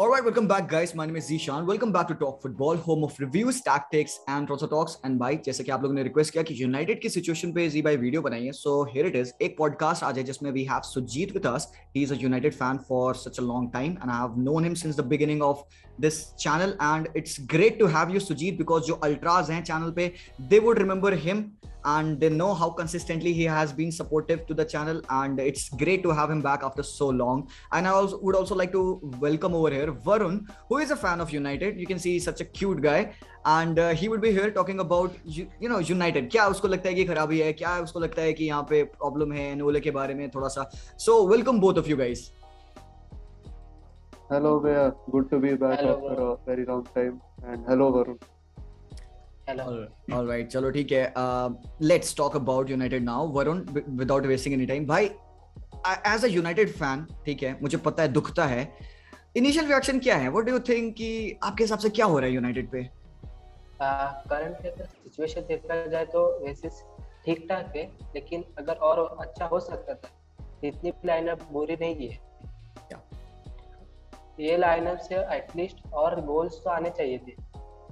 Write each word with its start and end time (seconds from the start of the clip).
All 0.00 0.08
right, 0.08 0.24
welcome 0.24 0.48
back, 0.48 0.66
guys. 0.66 0.94
My 0.94 1.04
name 1.04 1.16
is 1.16 1.28
Zishan. 1.28 1.66
Welcome 1.66 1.92
back 1.92 2.08
to 2.08 2.14
Talk 2.14 2.40
Football, 2.40 2.78
home 2.78 3.04
of 3.04 3.18
reviews, 3.20 3.60
tactics, 3.60 4.18
and 4.28 4.50
also 4.50 4.66
talks. 4.66 4.94
And 5.04 5.18
भाई 5.18 5.36
जैसे 5.46 5.64
कि 5.64 5.70
आप 5.70 5.82
लोगों 5.82 5.94
ने 5.94 6.02
request 6.02 6.32
किया 6.32 6.42
कि 6.42 6.54
यूनाइटेड 6.62 7.00
की 7.02 7.08
सिचुएशन 7.08 7.52
पे 7.52 7.68
जी 7.70 7.82
भाई 7.82 7.96
वीडियो 7.96 8.22
बनाइए 8.22 8.52
सो 8.52 8.82
हियर 8.92 9.06
इट 9.06 9.16
इज 9.16 9.32
एक 9.42 9.56
पॉडकास्ट 9.58 10.04
आज 10.04 10.18
है 10.18 10.24
जिसमें 10.24 10.50
we 10.52 10.64
have 10.70 10.80
Sujit 10.84 11.32
with 11.34 11.46
us 11.46 11.70
he 11.96 12.02
is 12.02 12.12
a 12.12 12.16
United 12.22 12.54
fan 12.54 12.78
for 12.88 13.14
such 13.24 13.38
a 13.38 13.42
long 13.42 13.70
time 13.72 13.92
and 13.92 14.10
I 14.10 14.18
have 14.18 14.40
known 14.48 14.64
him 14.64 14.74
since 14.84 14.96
the 14.96 15.04
beginning 15.12 15.42
of 15.42 15.64
this 16.00 16.24
channel 16.34 16.76
and 16.82 17.08
it's 17.16 17.36
great 17.50 17.78
to 17.80 17.86
have 17.98 18.14
you 18.14 18.20
Sujit 18.20 18.58
because 18.58 18.86
जो 18.86 18.94
ultras 19.04 19.50
हैं 19.50 19.62
channel 19.64 19.90
पे 19.96 20.12
they 20.40 20.58
would 20.58 20.78
remember 20.78 21.14
him 21.26 21.44
and 21.84 22.20
they 22.20 22.28
know 22.28 22.54
how 22.54 22.70
consistently 22.70 23.32
he 23.32 23.44
has 23.44 23.72
been 23.72 23.90
supportive 23.90 24.46
to 24.46 24.54
the 24.54 24.64
channel 24.64 25.00
and 25.10 25.40
it's 25.40 25.68
great 25.70 26.02
to 26.02 26.10
have 26.10 26.30
him 26.30 26.42
back 26.42 26.62
after 26.62 26.82
so 26.82 27.08
long 27.08 27.48
and 27.72 27.86
i 27.86 27.90
also 27.90 28.20
would 28.20 28.36
also 28.36 28.54
like 28.54 28.72
to 28.72 29.00
welcome 29.20 29.54
over 29.54 29.70
here 29.70 29.83
here, 29.85 29.95
Varun, 30.09 30.47
who 30.69 30.77
is 30.77 30.91
a 30.91 30.95
fan 30.95 31.21
of 31.21 31.31
United. 31.31 31.79
You 31.79 31.87
can 31.87 31.99
see 31.99 32.13
he's 32.13 32.25
such 32.25 32.41
a 32.41 32.45
cute 32.59 32.81
guy. 32.81 32.99
And 33.47 33.79
he 33.79 34.07
would 34.07 34.19
be 34.19 34.29
here 34.29 34.49
talking 34.51 34.79
about 34.79 35.15
you 35.29 35.69
know 35.69 35.79
United 35.79 36.29
क्या 36.31 36.45
उसको 36.49 36.67
लगता 36.67 36.89
है 36.89 36.93
कि 36.95 37.03
खराबी 37.05 37.39
है 37.39 37.51
क्या 37.53 37.77
उसको 37.79 37.99
लगता 37.99 38.21
है 38.21 38.31
कि 38.33 38.45
यहाँ 38.45 38.63
पे 38.69 38.81
प्रॉब्लम 38.83 39.33
है 39.33 39.43
एनोले 39.51 39.79
के 39.79 39.91
बारे 39.97 40.13
में 40.13 40.29
थोड़ा 40.35 40.47
सा? 40.47 40.63
So 40.99 41.27
welcome 41.27 41.59
both 41.59 41.77
of 41.77 41.89
you 41.89 41.97
guys 41.97 42.31
hello 44.31 44.59
भैया 44.59 44.87
good 45.09 45.29
to 45.29 45.39
be 45.39 45.53
back 45.63 45.79
after 45.79 46.21
a 46.21 46.31
very 46.49 46.63
long 46.69 46.87
time 46.95 47.19
and 47.45 47.69
hello 47.69 47.89
Varun 47.97 48.17
alright 50.13 50.47
चलो 50.47 50.71
ठीक 50.71 50.91
है. 50.91 51.13
Let's 51.81 52.15
talk 52.17 52.35
about 52.35 52.69
United 52.69 53.03
now 53.03 53.27
Varun 53.37 53.61
without 53.75 54.25
wasting 54.25 54.55
any 54.55 54.65
time 54.65 54.85
भाई 54.87 55.05
एज 56.15 56.25
अ 56.25 56.27
यूनाइटेड 56.27 56.73
फ़ैन 56.73 57.05
ठीक 57.25 57.43
है 57.43 57.57
मुझे 57.61 57.77
पता 57.89 58.03
है 58.03 58.13
दुखता 58.13 58.45
है 58.55 58.67
इनिशियल 59.35 59.65
रिएक्शन 59.65 59.99
क्या 59.99 60.15
है? 60.15 60.29
व्हाट 60.29 60.45
डू 60.45 60.51
यू 60.51 60.59
थिंक 60.67 60.93
कि 60.95 61.39
आपके 61.43 61.63
हिसाब 61.63 61.79
से 61.79 61.89
क्या 61.89 62.05
हो 62.05 62.19
रहा 62.19 62.27
है 62.27 62.33
यूनाइटेड 62.33 62.69
पे? 62.71 62.83
करंट 63.81 64.65
अगर 64.65 64.85
सिचुएशन 64.85 65.41
देखा 65.41 65.85
जाए 65.85 66.05
तो 66.05 66.21
वैसे 66.43 66.69
ठीक 67.25 67.45
ठाक 67.49 67.75
है 67.75 67.83
लेकिन 68.15 68.43
अगर 68.57 68.73
और 68.89 68.99
अच्छा 69.19 69.45
हो 69.45 69.59
सकता 69.59 69.93
था 69.93 70.09
इतनी 70.63 70.93
लाइनअप 71.05 71.41
बुरी 71.51 71.75
नहीं 71.81 72.07
है। 72.09 72.17
क्या? 72.87 73.01
ये 74.39 74.57
लाइनअप 74.57 74.97
से 74.99 75.15
एटलीस्ट 75.35 75.85
और 75.93 76.19
गोल्स 76.25 76.61
तो 76.63 76.69
आने 76.69 76.89
चाहिए 76.89 77.17
थे। 77.17 77.35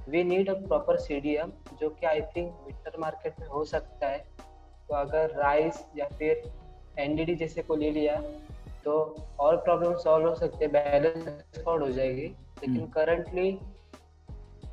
We 0.10 0.24
need 0.24 0.50
a 0.50 0.54
proper 0.54 0.98
CDM 1.00 1.52
जो 1.82 1.90
कि 1.90 2.06
आई 2.06 2.22
थिंक 2.36 2.54
विंटर 2.66 3.00
मार्केट 3.00 3.40
में 3.40 3.48
हो 3.48 3.64
सकता 3.66 4.08
है। 4.08 4.18
तो 4.88 4.96
अगर 4.96 5.36
राइस 5.38 5.84
या 5.98 6.08
फिर 6.18 6.52
एनडीडी 7.00 7.36
जैसे 7.36 7.62
को 7.62 7.76
ले 7.76 7.92
लिया 7.92 8.16
तो 8.86 8.94
और 9.40 9.58
प्रॉब्लम 9.58 9.94
सॉल्व 9.98 10.28
हो 10.30 10.36
सकते 10.36 10.66
हैं 10.66 10.72
बैलेंस 10.74 11.64
हो 11.68 11.90
जाएगी। 11.90 12.22
लेकिन 12.22 12.76
हम्म। 12.76 12.90
करंटली 12.92 13.60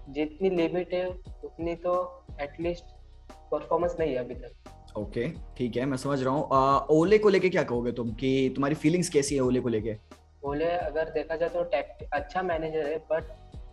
जितनी 0.09 0.51
लिमिट 0.51 0.95
है 0.95 1.07
उतनी 1.45 1.75
तो 1.77 1.93
एटलीस्ट 2.41 2.85
परफॉर्मेंस 3.51 3.97
नहीं 4.01 4.13
है 4.13 4.19
अभी 4.19 4.35
तक। 4.35 4.99
ओके 4.99 5.29
ठीक 5.57 5.77
है 5.77 5.85
मैं 5.87 5.97
समझ 5.97 6.23
रहा 6.23 6.35
हूँ। 6.35 6.87
ओले 6.91 7.19
को 7.19 7.29
लेके 7.29 7.49
क्या 7.49 7.63
कहोगे 7.63 7.93
तुम 7.93 8.13
कि 8.15 8.53
तुम्हारी 8.55 8.75
फीलिंग्स 8.75 9.09
कैसी 9.09 9.35
है 9.35 9.41
ओले 9.41 9.61
को 9.61 9.69
लेके? 9.69 9.93
बोले 10.43 10.71
अगर 10.71 11.11
देखा 11.11 11.37
जाए 11.37 11.49
तो 11.49 11.63
टैक्ट 11.71 12.03
अच्छा 12.13 12.43
मैनेजर 12.43 12.87
है 12.87 12.99
बट 13.11 13.25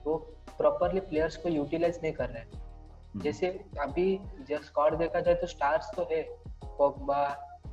वो 0.06 0.16
प्रॉपरली 0.58 1.00
प्लेयर्स 1.00 1.36
को 1.38 1.50
यूटिलाइज 1.50 2.00
नहीं 2.04 2.14
कर 2.14 2.30
रहे 2.30 2.42
हैं। 2.42 3.22
जैसे 3.22 3.48
अभी 3.80 4.20
जब 4.50 4.62
स्क्वाड 4.64 4.98
देखा 4.98 5.20
जाए 5.20 5.36
तो 5.36 5.48
स्टार्स 5.48 5.90
तो 5.96 6.08
है 6.12 6.22
पोगबा 6.66 7.24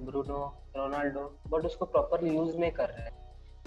ब्रूनो 0.04 0.38
रोनाल्डो 0.76 1.22
बट 1.48 1.64
उसको 1.66 1.84
प्रॉपरली 1.84 2.34
यूज़ 2.34 2.56
नहीं 2.58 2.70
कर 2.78 2.88
रहे 2.88 3.04
हैं। 3.04 3.12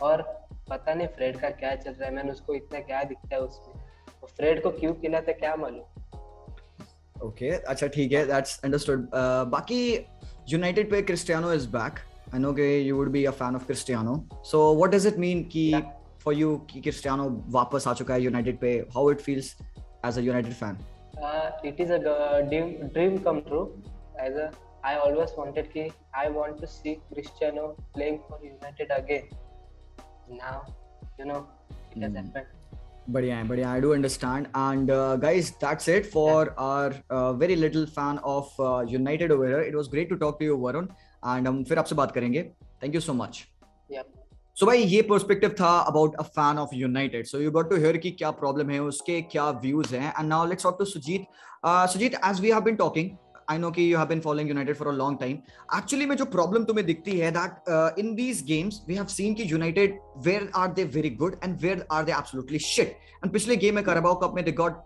और 0.02 0.22
पता 0.70 0.94
नहीं 0.94 1.08
फ्रेड 1.16 1.40
का 1.40 1.50
क्या 1.62 1.76
चल 1.76 1.92
रहा 1.92 2.06
है 2.06 2.16
मैंने 2.16 2.32
उसको 2.32 2.54
इतना 2.54 2.80
क्या 2.90 3.04
दिखता 3.12 3.36
है 3.36 3.42
उसमें। 3.42 3.76
तो 4.22 4.28
फ्रेड 4.28 4.62
को 4.64 4.70
क्यों 4.80 4.94
खिलाते 5.02 5.34
क्या 5.34 5.56
मालूम? 5.56 5.86
ओके 7.28 7.50
अच्छा 7.74 7.88
ठीक 7.96 8.12
है 8.12 8.26
दैट्स 8.28 8.60
अंडरस्टूड 8.64 9.08
बाकी 9.54 9.80
यूनाइटेड 10.50 10.92
पे 10.92 11.02
Cristiano 11.02 11.54
is 11.54 11.68
back 11.70 12.00
I 12.34 12.40
know 12.40 12.54
कि 12.54 12.68
you 12.90 12.98
would 12.98 13.12
be 13.12 13.24
a 13.26 13.32
fan 13.40 13.56
of 13.56 13.66
Cristiano 13.66 14.18
so 14.52 14.60
what 14.76 14.92
does 14.92 15.08
it 15.08 15.18
mean 15.26 15.44
कि 15.56 15.64
फॉर 16.24 16.34
यू 16.34 16.56
कि 16.72 16.82
क्रिस्टियानो 16.82 17.30
वापस 17.56 17.88
आ 17.88 17.94
चुका 17.94 18.14
है 18.14 18.22
यूनाइटेड 18.22 18.60
पे? 18.60 18.76
How 18.96 19.12
it 19.12 19.22
feels 19.22 19.56
as 20.06 20.18
a 20.18 20.22
United 20.22 20.54
fan 20.54 20.78
uh, 21.18 21.50
it 21.68 21.80
is 21.84 21.92
a 21.94 21.98
g- 22.02 22.42
dream 22.50 22.68
dream 22.96 23.14
come 23.28 23.40
true. 23.46 23.68
As 24.26 24.36
a 24.42 24.48
i 24.88 24.92
always 25.06 25.32
wanted 25.38 25.72
ki 25.72 25.86
i 26.24 26.26
want 26.36 26.60
to 26.64 26.68
see 26.74 26.92
cristiano 27.14 27.64
playing 27.96 28.20
for 28.28 28.38
united 28.44 28.94
again. 28.98 29.26
Now 30.38 30.58
you 31.20 31.26
know 31.32 31.42
it 31.96 32.04
has 32.04 32.12
Hmm. 32.12 32.22
happened. 32.22 32.54
बढ़िया 33.10 33.36
है 33.38 33.48
बढ़िया 33.48 33.72
I 33.72 33.82
do 33.82 33.92
understand 33.94 34.46
and 34.48 34.90
guys 35.22 35.52
that's 35.64 35.90
it 35.90 36.06
for 36.12 36.56
our 36.60 37.34
very 37.40 37.56
little 37.56 37.86
fan 37.96 38.18
of 38.32 38.56
United 38.92 39.32
over 39.32 39.48
here 39.48 39.62
it 39.68 39.76
was 39.76 39.88
great 39.92 40.10
to 40.10 40.16
talk 40.24 40.38
to 40.40 40.46
you 40.46 40.58
Varun 40.66 40.86
and 40.86 41.48
हम 41.48 41.64
फिर 41.64 41.80
आपसे 41.80 41.96
बात 41.96 42.12
करेंगे. 42.12 42.44
Thank 42.84 42.96
you 42.96 43.02
so 43.02 43.14
much 43.14 43.44
so 44.58 44.66
भाई 44.66 44.84
ये 44.84 45.02
पर्सपेक्टिव 45.10 45.56
था 45.60 45.70
about 45.80 46.16
a 46.16 46.24
fan 46.24 46.58
of 46.60 46.76
United 46.76 47.26
so 47.26 47.40
you 47.40 47.52
got 47.52 47.70
to 47.70 47.76
hear 47.76 47.98
कि 47.98 48.12
क्या 48.12 48.32
प्रॉब्लम 48.42 48.70
है 48.70 48.80
उसके 48.82 49.22
क्या 49.32 49.50
व्यूज़ 49.66 49.96
हैं. 49.96 50.14
And 50.20 50.28
now 50.30 50.46
let's 50.48 50.64
talk 50.64 50.78
to 50.80 50.86
Sujit 50.86 51.28
Sujit 51.66 52.20
as 52.26 52.42
we 52.42 52.52
have 52.52 52.62
been 52.64 52.76
talking 52.76 53.10
I 53.51 53.59
know 53.59 53.71
कि 53.71 53.93
you 53.93 53.99
have 53.99 54.07
been 54.09 54.21
following 54.21 54.49
United 54.49 54.77
for 54.77 54.89
a 54.89 54.93
long 54.97 55.19
time 55.21 55.39
actually 55.79 56.07
में 56.07 56.17
जो 56.17 56.25
problem 56.37 56.65
तुम्हें 56.65 56.87
दिखती 56.87 57.19
है 57.19 57.31
that 57.39 57.99
in 57.99 58.15
these 58.15 58.45
games 58.47 58.83
we 58.89 58.95
have 58.95 59.07
seen 59.17 59.35
कि 59.35 59.53
United 59.53 59.99
where 60.27 60.51
are 60.57 60.73
they 60.73 60.85
very 60.97 61.11
good 61.25 61.37
and 61.45 61.59
where 61.63 61.87
are 61.93 62.05
they 62.05 62.13
absolutely 62.13 62.59
shit 62.69 62.97
and 63.25 63.33
पिछले 63.33 63.57
game 63.57 63.75
में 63.75 63.83
Carabao 63.85 64.17
cup 64.23 64.35
में 64.35 64.45
they 64.45 64.53
got 64.63 64.81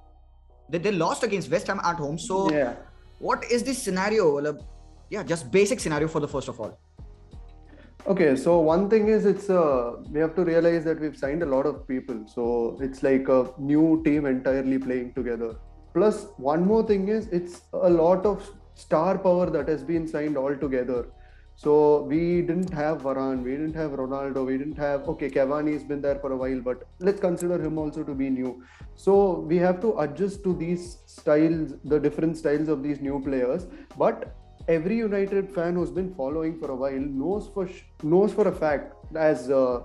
they, 0.68 0.78
they 0.78 0.92
lost 0.92 1.22
against 1.22 1.50
West 1.50 1.66
Ham 1.68 1.80
at 1.84 1.96
home. 1.96 2.18
So 2.18 2.50
yeah. 2.50 2.74
what 3.18 3.44
is 3.50 3.62
the 3.62 3.74
scenario? 3.74 4.34
Well, 4.34 4.58
yeah, 5.10 5.22
just 5.22 5.50
basic 5.50 5.80
scenario 5.80 6.08
for 6.08 6.20
the 6.20 6.28
first 6.28 6.48
of 6.48 6.60
all. 6.60 6.78
Okay, 8.06 8.36
so 8.36 8.60
one 8.60 8.88
thing 8.88 9.08
is 9.08 9.26
it's 9.26 9.50
uh, 9.50 9.96
we 10.10 10.20
have 10.20 10.34
to 10.36 10.44
realize 10.44 10.84
that 10.84 11.00
we've 11.00 11.16
signed 11.16 11.42
a 11.42 11.46
lot 11.46 11.66
of 11.66 11.88
people. 11.88 12.24
So 12.32 12.78
it's 12.80 13.02
like 13.02 13.28
a 13.28 13.50
new 13.58 14.02
team 14.04 14.26
entirely 14.26 14.78
playing 14.78 15.12
together. 15.14 15.56
Plus, 15.93 16.27
one 16.37 16.65
more 16.65 16.83
thing 16.83 17.07
is 17.07 17.27
it's 17.27 17.61
a 17.73 17.89
lot 17.89 18.25
of 18.25 18.49
star 18.75 19.17
power 19.17 19.49
that 19.49 19.67
has 19.67 19.83
been 19.83 20.07
signed 20.07 20.37
all 20.37 20.55
together. 20.55 21.07
So 21.55 22.03
we 22.03 22.41
didn't 22.41 22.73
have 22.73 23.01
Varane, 23.03 23.43
we 23.43 23.51
didn't 23.51 23.75
have 23.75 23.91
Ronaldo, 23.91 24.45
we 24.45 24.57
didn't 24.57 24.77
have 24.77 25.07
okay, 25.09 25.29
Cavani's 25.29 25.83
been 25.83 26.01
there 26.01 26.15
for 26.15 26.31
a 26.31 26.35
while, 26.35 26.59
but 26.59 26.87
let's 26.99 27.19
consider 27.19 27.61
him 27.61 27.77
also 27.77 28.03
to 28.03 28.15
be 28.15 28.29
new. 28.29 28.63
So 28.95 29.39
we 29.41 29.57
have 29.57 29.79
to 29.81 29.99
adjust 29.99 30.43
to 30.45 30.55
these 30.55 30.97
styles, 31.05 31.73
the 31.83 31.99
different 31.99 32.37
styles 32.37 32.67
of 32.67 32.81
these 32.81 32.99
new 32.99 33.21
players. 33.21 33.67
But 33.97 34.33
every 34.67 34.97
United 34.97 35.53
fan 35.53 35.75
who's 35.75 35.91
been 35.91 36.13
following 36.15 36.57
for 36.57 36.71
a 36.71 36.75
while 36.75 36.99
knows 36.99 37.49
for 37.53 37.69
knows 38.01 38.33
for 38.33 38.47
a 38.47 38.51
fact, 38.51 38.95
as 39.15 39.51
uh, 39.51 39.81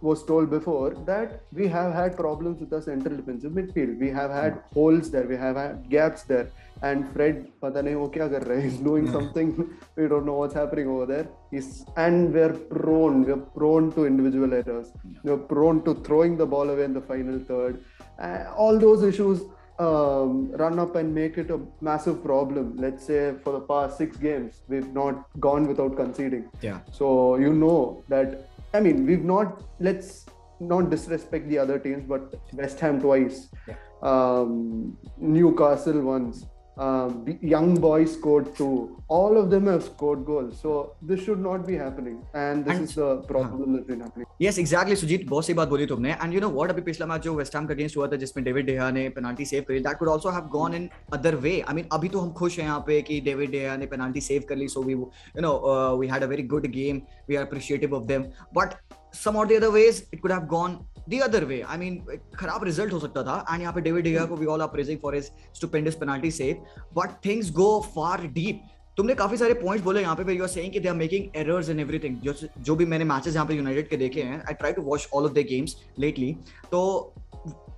was 0.00 0.24
told 0.24 0.50
before 0.50 0.90
that 1.06 1.40
we 1.52 1.66
have 1.68 1.92
had 1.92 2.16
problems 2.16 2.60
with 2.60 2.70
the 2.70 2.80
central 2.80 3.16
defensive 3.16 3.52
midfield. 3.52 3.98
We 3.98 4.10
have 4.10 4.30
had 4.30 4.62
holes 4.74 5.10
there, 5.10 5.26
we 5.26 5.36
have 5.36 5.56
had 5.56 5.88
gaps 5.88 6.22
there. 6.22 6.48
And 6.82 7.10
Fred, 7.12 7.50
pata 7.60 7.82
nahi 7.82 7.96
wo 7.98 8.60
he's 8.60 8.76
doing 8.76 9.10
something. 9.10 9.74
we 9.96 10.08
don't 10.08 10.26
know 10.26 10.34
what's 10.34 10.54
happening 10.54 10.88
over 10.88 11.06
there. 11.06 11.26
He's, 11.50 11.86
and 11.96 12.34
we're 12.34 12.52
prone, 12.52 13.24
we're 13.24 13.36
prone 13.36 13.92
to 13.92 14.04
individual 14.04 14.52
errors. 14.52 14.92
We're 15.22 15.38
prone 15.38 15.82
to 15.84 15.94
throwing 15.94 16.36
the 16.36 16.46
ball 16.46 16.68
away 16.68 16.84
in 16.84 16.92
the 16.92 17.00
final 17.00 17.38
third. 17.38 17.82
Uh, 18.18 18.44
all 18.54 18.78
those 18.78 19.02
issues 19.02 19.42
um, 19.78 20.50
run 20.52 20.78
up 20.78 20.96
and 20.96 21.14
make 21.14 21.38
it 21.38 21.50
a 21.50 21.60
massive 21.80 22.22
problem. 22.22 22.76
Let's 22.76 23.06
say 23.06 23.34
for 23.42 23.52
the 23.52 23.60
past 23.60 23.98
six 23.98 24.16
games, 24.16 24.62
we've 24.68 24.92
not 24.92 25.28
gone 25.40 25.66
without 25.66 25.96
conceding. 25.96 26.50
Yeah. 26.60 26.80
So 26.92 27.36
you 27.36 27.52
know 27.52 28.02
that 28.08 28.48
I 28.74 28.80
mean 28.80 29.06
we've 29.06 29.24
not 29.24 29.62
let's 29.80 30.26
not 30.60 30.90
disrespect 30.90 31.48
the 31.48 31.58
other 31.58 31.78
teams, 31.78 32.04
but 32.08 32.34
West 32.54 32.80
Ham 32.80 33.00
twice, 33.00 33.48
Yeah. 33.68 33.74
um, 34.02 34.96
Newcastle 35.18 36.00
once. 36.00 36.46
Um, 36.77 37.25
the 37.25 37.37
young 37.43 37.75
boys 37.75 38.13
scored 38.13 38.55
two. 38.55 38.97
All 39.09 39.37
of 39.37 39.49
them 39.49 39.67
have 39.67 39.83
scored 39.83 40.25
goals. 40.25 40.59
So 40.59 40.95
this 41.01 41.21
should 41.23 41.39
not 41.39 41.67
be 41.67 41.75
happening, 41.75 42.15
and 42.33 42.63
this 42.65 42.75
And- 42.75 42.85
is 42.85 42.95
the 42.95 43.09
problem 43.23 43.73
that's 43.73 43.85
been 43.85 43.99
happening. 43.99 44.27
Yes, 44.39 44.57
exactly, 44.57 44.95
Sujit 44.95 45.27
बहुत 45.29 45.45
सही 45.45 45.53
बात 45.53 45.67
बोली 45.69 45.85
तुमने 45.85 46.11
and 46.13 46.33
you 46.33 46.41
know 46.41 46.49
what 46.49 46.69
अभी 46.69 46.81
पिछला 46.81 47.05
match 47.05 47.21
जो 47.21 47.33
West 47.35 47.55
Ham 47.55 47.65
का 47.67 47.73
against 47.73 47.97
हुआ 47.97 48.07
था 48.11 48.15
जिसमें 48.23 48.43
डेविड 48.45 48.65
डेहा 48.65 48.89
ने 48.91 49.07
पेनाल्टी 49.17 49.45
सेव 49.45 49.65
करी 49.67 49.79
that 49.79 49.97
could 49.99 50.09
also 50.09 50.29
have 50.37 50.47
gone 50.53 50.73
in 50.75 50.89
other 51.13 51.35
way 51.45 51.59
I 51.61 51.75
mean 51.75 51.85
अभी 51.93 52.09
तो 52.09 52.19
हम 52.19 52.31
खुश 52.39 52.59
हैं 52.59 52.65
यहाँ 52.65 52.79
पे 52.87 53.01
कि 53.09 53.19
डेविड 53.25 53.51
डेहा 53.51 53.75
ने 53.77 53.85
पेनाल्टी 53.95 54.21
सेव 54.29 54.45
कर 54.49 54.55
ली 54.55 54.67
so 54.75 54.83
we 54.83 54.93
you 54.93 55.41
know 55.41 55.53
we 55.99 56.07
had 56.07 56.23
a 56.23 56.27
very 56.27 56.43
good 56.55 56.67
game 56.77 57.01
we 57.29 57.35
are 57.35 57.45
appreciative 57.45 57.95
of 57.95 58.05
them 58.13 58.23
but 58.57 58.73
some 59.23 59.37
और 59.37 59.47
the 59.47 59.61
other 59.61 59.75
ways 59.77 60.03
it 60.13 60.21
could 60.21 60.31
have 60.31 60.45
gone 60.55 60.79
the 61.08 61.20
other 61.22 61.44
way 61.44 61.60
I 61.62 61.78
mean 61.78 61.98
खराब 62.36 62.64
result 62.64 62.92
हो 62.92 62.98
सकता 63.00 63.22
था 63.22 63.44
and 63.50 63.60
यहाँ 63.60 63.72
पे 63.72 63.80
David 63.80 64.04
de Gea 64.04 64.24
को 64.24 64.36
we 64.36 64.46
all 64.46 64.62
are 64.62 64.68
praising 64.68 64.98
for 64.98 65.14
his 65.14 65.30
stupendous 65.54 65.94
penalty 65.96 66.30
save 66.32 66.64
but 66.96 67.24
things 67.24 67.50
go 67.52 67.68
far 67.94 68.26
deep 68.34 68.62
तुमने 68.96 69.14
काफ़ी 69.14 69.36
सारे 69.36 69.54
पॉइंट्स 69.54 69.84
बोले 69.84 70.00
यहाँ 70.00 70.16
पे 70.16 70.34
यू 70.34 70.42
आर 70.42 70.48
सेइंग 70.48 70.72
कि 70.72 70.80
they 70.80 70.88
are 70.88 70.94
making 70.94 71.36
errors 71.36 71.68
in 71.70 71.80
everything 71.80 72.16
जो 72.20 72.34
जो 72.60 72.76
भी 72.76 72.84
मैंने 72.86 73.04
मैचेस 73.04 73.34
यहाँ 73.34 73.46
पे 73.46 73.54
यूनाइटेड 73.54 73.88
के 73.88 73.96
देखे 73.96 74.22
हैं 74.22 74.42
I 74.42 74.54
try 74.54 74.72
to 74.72 74.82
watch 74.82 75.08
all 75.14 75.24
of 75.24 75.32
the 75.32 75.46
games 75.48 75.76
lately 75.98 76.32
तो 76.72 76.82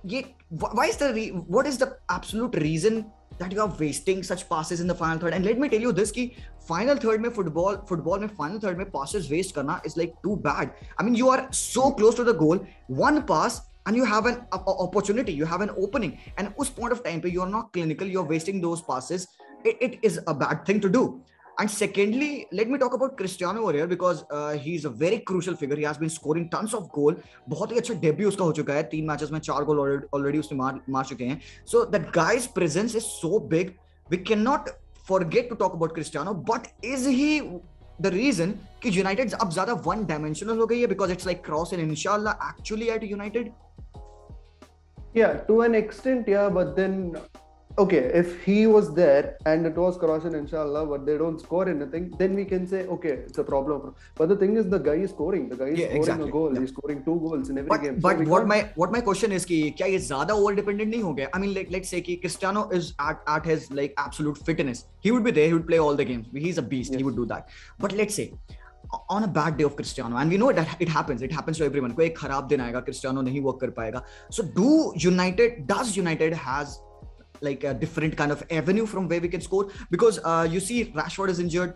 ये 0.07 0.23
why 0.53 0.89
is 0.89 0.97
the 0.99 1.13
what 1.49 1.67
is 1.67 1.79
the 1.79 1.95
absolute 2.11 2.55
reason 2.57 3.03
that 3.39 3.51
you 3.51 3.61
are 3.61 3.73
wasting 3.79 4.21
such 4.21 4.47
passes 4.49 4.81
in 4.81 4.87
the 4.87 4.95
final 4.95 5.17
third. 5.17 5.33
And 5.33 5.45
let 5.45 5.57
me 5.57 5.69
tell 5.69 5.79
you 5.79 5.91
this 5.91 6.11
ki 6.11 6.35
final 6.67 6.95
third 6.95 7.21
mein 7.21 7.31
football 7.31 7.81
football 7.91 8.19
mein 8.19 8.29
final 8.29 8.59
third 8.59 8.77
mein 8.77 8.91
passes 8.91 9.31
waste 9.31 9.55
karna 9.55 9.81
is 9.85 9.97
like 9.97 10.13
too 10.27 10.35
bad. 10.35 10.73
I 10.97 11.03
mean 11.03 11.15
you 11.15 11.29
are 11.29 11.47
so 11.51 11.91
close 11.91 12.15
to 12.15 12.23
the 12.23 12.33
goal 12.33 12.65
one 12.87 13.23
pass 13.23 13.61
and 13.85 13.95
you 13.95 14.05
have 14.05 14.25
an 14.25 14.41
opportunity 14.53 15.33
you 15.33 15.45
have 15.45 15.61
an 15.61 15.71
opening. 15.77 16.17
And 16.37 16.53
us 16.59 16.69
point 16.69 16.91
of 16.91 17.03
time 17.03 17.25
you 17.25 17.41
are 17.41 17.53
not 17.57 17.73
clinical 17.73 18.07
you're 18.07 18.29
wasting 18.35 18.61
those 18.61 18.81
passes. 18.81 19.27
It, 19.65 19.77
it 19.81 19.99
is 20.01 20.21
a 20.27 20.33
bad 20.33 20.65
thing 20.65 20.79
to 20.81 20.89
do 20.89 21.21
and 21.59 21.69
secondly, 21.69 22.47
let 22.51 22.69
me 22.69 22.77
talk 22.77 22.93
about 22.93 23.17
Cristiano 23.17 23.63
over 23.63 23.73
here 23.73 23.87
because 23.87 24.23
uh, 24.31 24.53
he's 24.53 24.85
a 24.85 24.89
very 24.89 25.19
crucial 25.19 25.55
figure. 25.55 25.75
He 25.75 25.83
has 25.83 25.97
been 25.97 26.09
scoring 26.09 26.49
tons 26.49 26.73
of 26.73 26.91
goal. 26.91 27.15
बहुत 27.49 27.71
ही 27.71 27.77
अच्छा 27.77 27.93
debut 28.01 28.27
उसका 28.27 28.45
हो 28.45 28.51
चुका 28.59 28.73
है 28.73 28.83
तीन 28.91 29.05
matches 29.07 29.31
में 29.31 29.39
चार 29.39 29.63
गोल 29.65 29.79
already 30.13 30.39
उसने 30.39 30.57
मार 30.57 30.79
मार 30.89 31.05
चुके 31.05 31.25
हैं 31.25 31.39
so 31.71 31.83
that 31.91 32.09
guy's 32.15 32.47
presence 32.55 32.95
is 32.95 33.03
so 33.03 33.39
big 33.53 33.71
we 34.11 34.17
can 34.29 34.41
not 34.41 34.69
forget 35.07 35.49
to 35.49 35.55
talk 35.55 35.73
about 35.75 35.93
Cristiano 35.95 36.33
but 36.51 36.67
is 36.85 37.07
he 37.09 37.39
the 38.01 38.07
reason 38.13 38.53
कि 38.83 38.97
यूनाइटेड 38.99 39.33
अब 39.33 39.51
ज़्यादा 39.51 39.73
वन 39.87 40.05
डायमेंशनल 40.05 40.59
हो 40.59 40.65
गई 40.67 40.79
है 40.81 40.87
because 40.87 41.11
it's 41.11 41.25
like 41.25 41.43
cross 41.45 41.73
in 41.73 41.89
इंशाल्लाह 41.89 42.49
actually 42.49 42.89
at 42.89 43.03
United 43.11 43.51
Yeah, 45.13 45.37
to 45.45 45.61
an 45.61 45.73
extent, 45.73 46.27
yeah, 46.27 46.49
but 46.49 46.75
then 46.75 47.15
okay, 47.77 48.11
if 48.13 48.43
he 48.43 48.67
was 48.67 48.93
there 48.93 49.37
and 49.45 49.65
it 49.65 49.75
was 49.75 49.97
crossing, 49.97 50.33
inshallah, 50.33 50.85
but 50.85 51.05
they 51.05 51.17
don't 51.17 51.39
score 51.39 51.69
anything, 51.69 52.13
then 52.17 52.35
we 52.35 52.45
can 52.45 52.67
say, 52.67 52.85
okay, 52.87 53.09
it's 53.09 53.37
a 53.37 53.43
problem. 53.43 53.93
But 54.15 54.29
the 54.29 54.35
thing 54.35 54.57
is, 54.57 54.67
the 54.67 54.79
guy 54.79 54.95
is 54.95 55.11
scoring. 55.11 55.49
The 55.49 55.55
guy 55.55 55.65
is 55.65 55.79
yeah, 55.79 55.85
scoring 55.85 56.01
exactly. 56.01 56.29
a 56.29 56.31
goal. 56.31 56.53
Yeah. 56.53 56.59
He's 56.61 56.69
scoring 56.69 57.03
two 57.03 57.19
goals 57.19 57.49
in 57.49 57.57
every 57.57 57.69
but, 57.69 57.81
game. 57.81 57.99
But 57.99 58.17
so 58.17 58.23
what 58.23 58.39
can't... 58.39 58.47
my 58.47 58.69
what 58.75 58.91
my 58.91 59.01
question 59.01 59.31
is, 59.31 59.45
ki 59.45 59.71
kya 59.71 59.91
ye 59.91 59.97
ज़्यादा 59.97 60.31
over 60.31 60.55
dependent 60.55 60.93
nahi 60.93 61.01
हो 61.01 61.29
I 61.33 61.39
mean, 61.39 61.53
like 61.53 61.71
let's 61.71 61.89
say 61.89 62.01
ki 62.01 62.17
Cristiano 62.17 62.69
is 62.69 62.93
at 62.99 63.21
at 63.27 63.45
his 63.45 63.71
like 63.71 63.93
absolute 63.97 64.37
fitness. 64.37 64.85
He 64.99 65.11
would 65.11 65.23
be 65.23 65.31
there. 65.31 65.47
He 65.47 65.53
would 65.53 65.67
play 65.67 65.79
all 65.79 65.95
the 65.95 66.05
games. 66.05 66.27
He's 66.33 66.57
a 66.57 66.61
beast. 66.61 66.91
Yes. 66.91 66.97
He 66.97 67.03
would 67.03 67.15
do 67.15 67.25
that. 67.27 67.49
But 67.77 67.93
let's 67.93 68.15
say 68.15 68.33
on 69.09 69.23
a 69.23 69.27
bad 69.27 69.57
day 69.57 69.63
of 69.63 69.75
Cristiano, 69.75 70.17
and 70.17 70.29
we 70.29 70.37
know 70.37 70.51
that 70.51 70.75
it 70.79 70.89
happens. 70.89 71.21
It 71.21 71.31
happens 71.31 71.57
to 71.59 71.65
everyone. 71.65 71.93
कोई 71.93 72.09
खराब 72.09 72.47
दिन 72.49 72.61
आएगा. 72.61 72.85
Cristiano 72.85 73.21
नहीं 73.21 73.41
work 73.41 73.59
कर 73.61 73.69
पाएगा. 73.69 74.03
So 74.29 74.43
do 74.43 74.93
United 74.95 75.67
does 75.67 75.95
United 75.95 76.33
has 76.33 76.79
like 77.41 77.63
a 77.63 77.73
different 77.73 78.15
kind 78.17 78.31
of 78.31 78.43
avenue 78.51 78.85
from 78.85 79.07
where 79.07 79.21
we 79.21 79.29
can 79.29 79.41
score 79.41 79.69
because 79.89 80.19
uh, 80.23 80.47
you 80.49 80.59
see 80.59 80.85
Rashford 80.95 81.29
is 81.29 81.39
injured. 81.39 81.75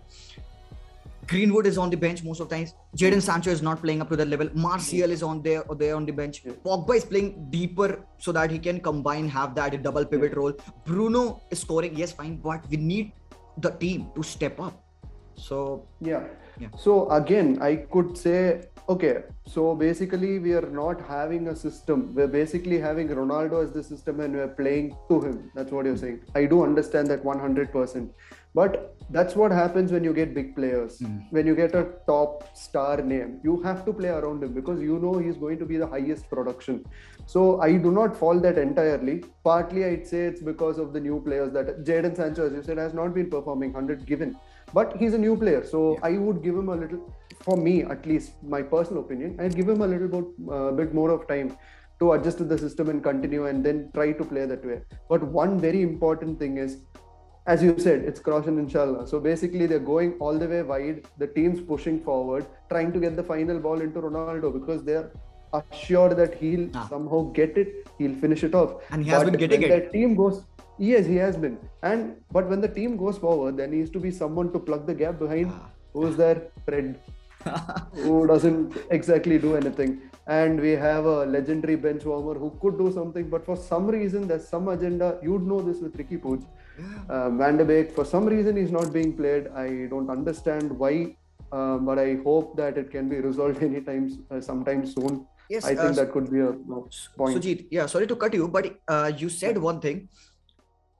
Greenwood 1.27 1.65
is 1.65 1.77
on 1.77 1.89
the 1.89 1.95
bench 1.95 2.21
most 2.23 2.41
of 2.41 2.49
the 2.49 2.55
times. 2.55 2.73
Jadon 2.97 3.21
Sancho 3.21 3.49
is 3.49 3.61
not 3.61 3.81
playing 3.81 4.01
up 4.01 4.09
to 4.09 4.17
that 4.17 4.27
level. 4.27 4.49
Martial 4.53 5.09
is 5.09 5.23
on 5.23 5.41
there 5.41 5.63
or 5.69 5.75
there 5.75 5.95
on 5.95 6.05
the 6.05 6.11
bench. 6.11 6.43
Pogba 6.43 6.95
is 6.95 7.05
playing 7.05 7.47
deeper 7.49 8.03
so 8.17 8.33
that 8.33 8.51
he 8.51 8.59
can 8.59 8.81
combine, 8.81 9.29
have 9.29 9.55
that 9.55 9.81
double 9.81 10.05
pivot 10.05 10.35
role. 10.35 10.53
Bruno 10.85 11.41
is 11.49 11.59
scoring, 11.59 11.95
yes, 11.95 12.11
fine, 12.11 12.35
but 12.35 12.69
we 12.69 12.77
need 12.77 13.13
the 13.57 13.69
team 13.71 14.07
to 14.15 14.23
step 14.23 14.59
up. 14.59 14.83
So 15.35 15.87
yeah. 16.01 16.27
Yeah. 16.59 16.67
So 16.77 17.09
again, 17.09 17.57
I 17.61 17.75
could 17.75 18.17
say 18.17 18.63
okay 18.89 19.23
so 19.45 19.75
basically 19.75 20.39
we 20.39 20.53
are 20.53 20.69
not 20.69 21.01
having 21.01 21.49
a 21.49 21.55
system. 21.55 22.13
We're 22.15 22.27
basically 22.27 22.79
having 22.79 23.09
ronaldo 23.09 23.63
as 23.63 23.71
the 23.71 23.83
system 23.83 24.21
and 24.21 24.33
we're 24.33 24.47
playing 24.47 24.95
to 25.09 25.19
him. 25.21 25.51
That's 25.53 25.71
what 25.71 25.85
you're 25.85 25.97
saying. 25.97 26.21
I 26.33 26.45
do 26.45 26.63
understand 26.63 27.07
that 27.07 27.23
100% 27.23 28.09
but 28.55 28.95
that's 29.09 29.35
what 29.35 29.51
happens 29.51 29.91
when 29.91 30.03
you 30.03 30.13
get 30.13 30.33
big 30.33 30.55
players. 30.55 30.99
Mm. 30.99 31.25
when 31.31 31.47
you 31.47 31.55
get 31.55 31.73
a 31.75 31.87
top 32.07 32.55
star 32.55 33.01
name 33.01 33.39
you 33.43 33.61
have 33.63 33.83
to 33.85 33.91
play 33.91 34.09
around 34.09 34.43
him 34.43 34.53
because 34.53 34.79
you 34.79 34.99
know 34.99 35.17
he's 35.17 35.37
going 35.37 35.57
to 35.59 35.65
be 35.65 35.77
the 35.77 35.87
highest 35.87 36.29
production. 36.29 36.85
So 37.25 37.59
i 37.61 37.73
do 37.77 37.91
not 37.91 38.15
fault 38.15 38.41
that 38.43 38.57
entirely. 38.57 39.23
Partly 39.43 39.85
i'd 39.85 40.07
say 40.07 40.25
it's 40.25 40.41
because 40.41 40.77
of 40.77 40.93
the 40.93 40.99
new 40.99 41.19
players 41.21 41.51
that 41.53 41.83
jadon 41.83 42.15
sancho 42.15 42.47
as 42.47 42.53
you 42.53 42.63
said 42.63 42.77
has 42.77 42.93
not 42.93 43.13
been 43.13 43.29
performing 43.29 43.73
100 43.73 44.05
given 44.05 44.35
but 44.73 44.95
he's 44.97 45.13
a 45.13 45.21
new 45.25 45.35
player 45.43 45.63
so 45.73 45.83
yeah. 45.93 46.07
i 46.09 46.17
would 46.17 46.41
give 46.43 46.55
him 46.55 46.69
a 46.69 46.75
little 46.75 47.01
for 47.47 47.57
me 47.57 47.83
at 47.83 48.05
least 48.05 48.33
my 48.55 48.61
personal 48.61 49.03
opinion 49.03 49.39
i'd 49.41 49.55
give 49.55 49.69
him 49.69 49.81
a 49.81 49.87
little 49.87 50.07
bit, 50.15 50.25
uh, 50.55 50.71
bit 50.71 50.93
more 50.93 51.09
of 51.11 51.27
time 51.27 51.55
to 51.99 52.13
adjust 52.13 52.39
to 52.39 52.43
the 52.43 52.57
system 52.57 52.89
and 52.89 53.03
continue 53.03 53.45
and 53.45 53.63
then 53.65 53.89
try 53.93 54.11
to 54.11 54.23
play 54.23 54.45
that 54.45 54.65
way. 54.65 54.81
But 55.09 55.23
one 55.23 55.59
very 55.59 55.81
important 55.81 56.39
thing 56.39 56.57
is 56.57 56.77
as 57.45 57.61
you 57.61 57.77
said 57.77 58.03
it's 58.09 58.19
crossing 58.19 58.57
inshallah. 58.57 59.05
So 59.07 59.19
basically 59.19 59.65
they're 59.65 59.87
going 59.93 60.13
all 60.19 60.37
the 60.37 60.47
way 60.47 60.61
wide. 60.63 61.05
The 61.17 61.27
team's 61.27 61.59
pushing 61.59 61.99
forward 62.01 62.45
trying 62.69 62.93
to 62.93 62.99
get 62.99 63.15
the 63.15 63.23
final 63.23 63.59
ball 63.59 63.81
into 63.81 63.99
ronaldo 63.99 64.53
because 64.59 64.83
they're 64.83 65.11
assured 65.53 66.17
that 66.17 66.33
he'll 66.35 66.69
ah. 66.73 66.87
somehow 66.89 67.23
get 67.39 67.57
it 67.57 67.87
he'll 67.99 68.15
finish 68.15 68.43
it 68.43 68.55
off. 68.55 68.75
And 68.91 69.03
he 69.03 69.09
has 69.09 69.23
but 69.23 69.31
been 69.31 69.39
getting 69.39 69.63
it. 69.63 69.69
that 69.69 69.91
team 69.91 70.15
goes 70.15 70.43
Yes, 70.83 71.05
he 71.05 71.15
has 71.15 71.35
been. 71.37 71.57
And 71.81 72.15
but 72.37 72.49
when 72.49 72.59
the 72.59 72.67
team 72.77 72.97
goes 72.97 73.17
forward, 73.17 73.57
there 73.57 73.67
needs 73.73 73.89
to 73.91 73.99
be 74.05 74.11
someone 74.11 74.51
to 74.53 74.59
plug 74.59 74.85
the 74.85 74.95
gap 75.01 75.19
behind. 75.19 75.51
Ah. 75.51 75.69
Who's 75.93 76.17
there? 76.17 76.39
Fred, 76.65 76.99
who 78.05 78.15
doesn't 78.27 78.75
exactly 78.89 79.37
do 79.37 79.55
anything. 79.55 80.01
And 80.27 80.59
we 80.59 80.71
have 80.71 81.05
a 81.05 81.25
legendary 81.35 81.75
bench 81.85 82.03
warmer 82.05 82.33
who 82.33 82.49
could 82.61 82.77
do 82.77 82.91
something, 82.91 83.29
but 83.29 83.45
for 83.45 83.55
some 83.55 83.87
reason, 83.95 84.27
there's 84.27 84.47
some 84.47 84.67
agenda. 84.75 85.09
You'd 85.21 85.47
know 85.51 85.61
this 85.61 85.79
with 85.85 85.97
Riqui 86.01 86.19
Puig. 86.25 86.45
Uh, 87.09 87.29
Van 87.41 87.57
de 87.57 87.65
Beek, 87.71 87.91
for 87.91 88.05
some 88.13 88.25
reason, 88.25 88.57
he's 88.57 88.71
not 88.71 88.91
being 88.91 89.15
played. 89.15 89.49
I 89.63 89.67
don't 89.93 90.09
understand 90.09 90.77
why, 90.83 91.15
uh, 91.51 91.77
but 91.77 91.99
I 91.99 92.15
hope 92.25 92.57
that 92.57 92.77
it 92.77 92.91
can 92.91 93.07
be 93.15 93.21
resolved 93.29 93.63
anytime, 93.69 94.09
uh, 94.31 94.41
sometime 94.41 94.85
soon. 94.85 95.25
Yes, 95.49 95.65
I 95.65 95.75
think 95.75 95.91
uh, 95.91 95.91
that 96.03 96.11
could 96.11 96.31
be 96.31 96.39
a 96.39 96.53
point. 96.53 97.37
Sujit, 97.37 97.67
yeah, 97.69 97.85
sorry 97.85 98.07
to 98.07 98.15
cut 98.15 98.33
you, 98.33 98.47
but 98.47 98.79
uh, 98.87 99.11
you 99.15 99.29
said 99.29 99.57
one 99.57 99.81
thing 99.81 100.07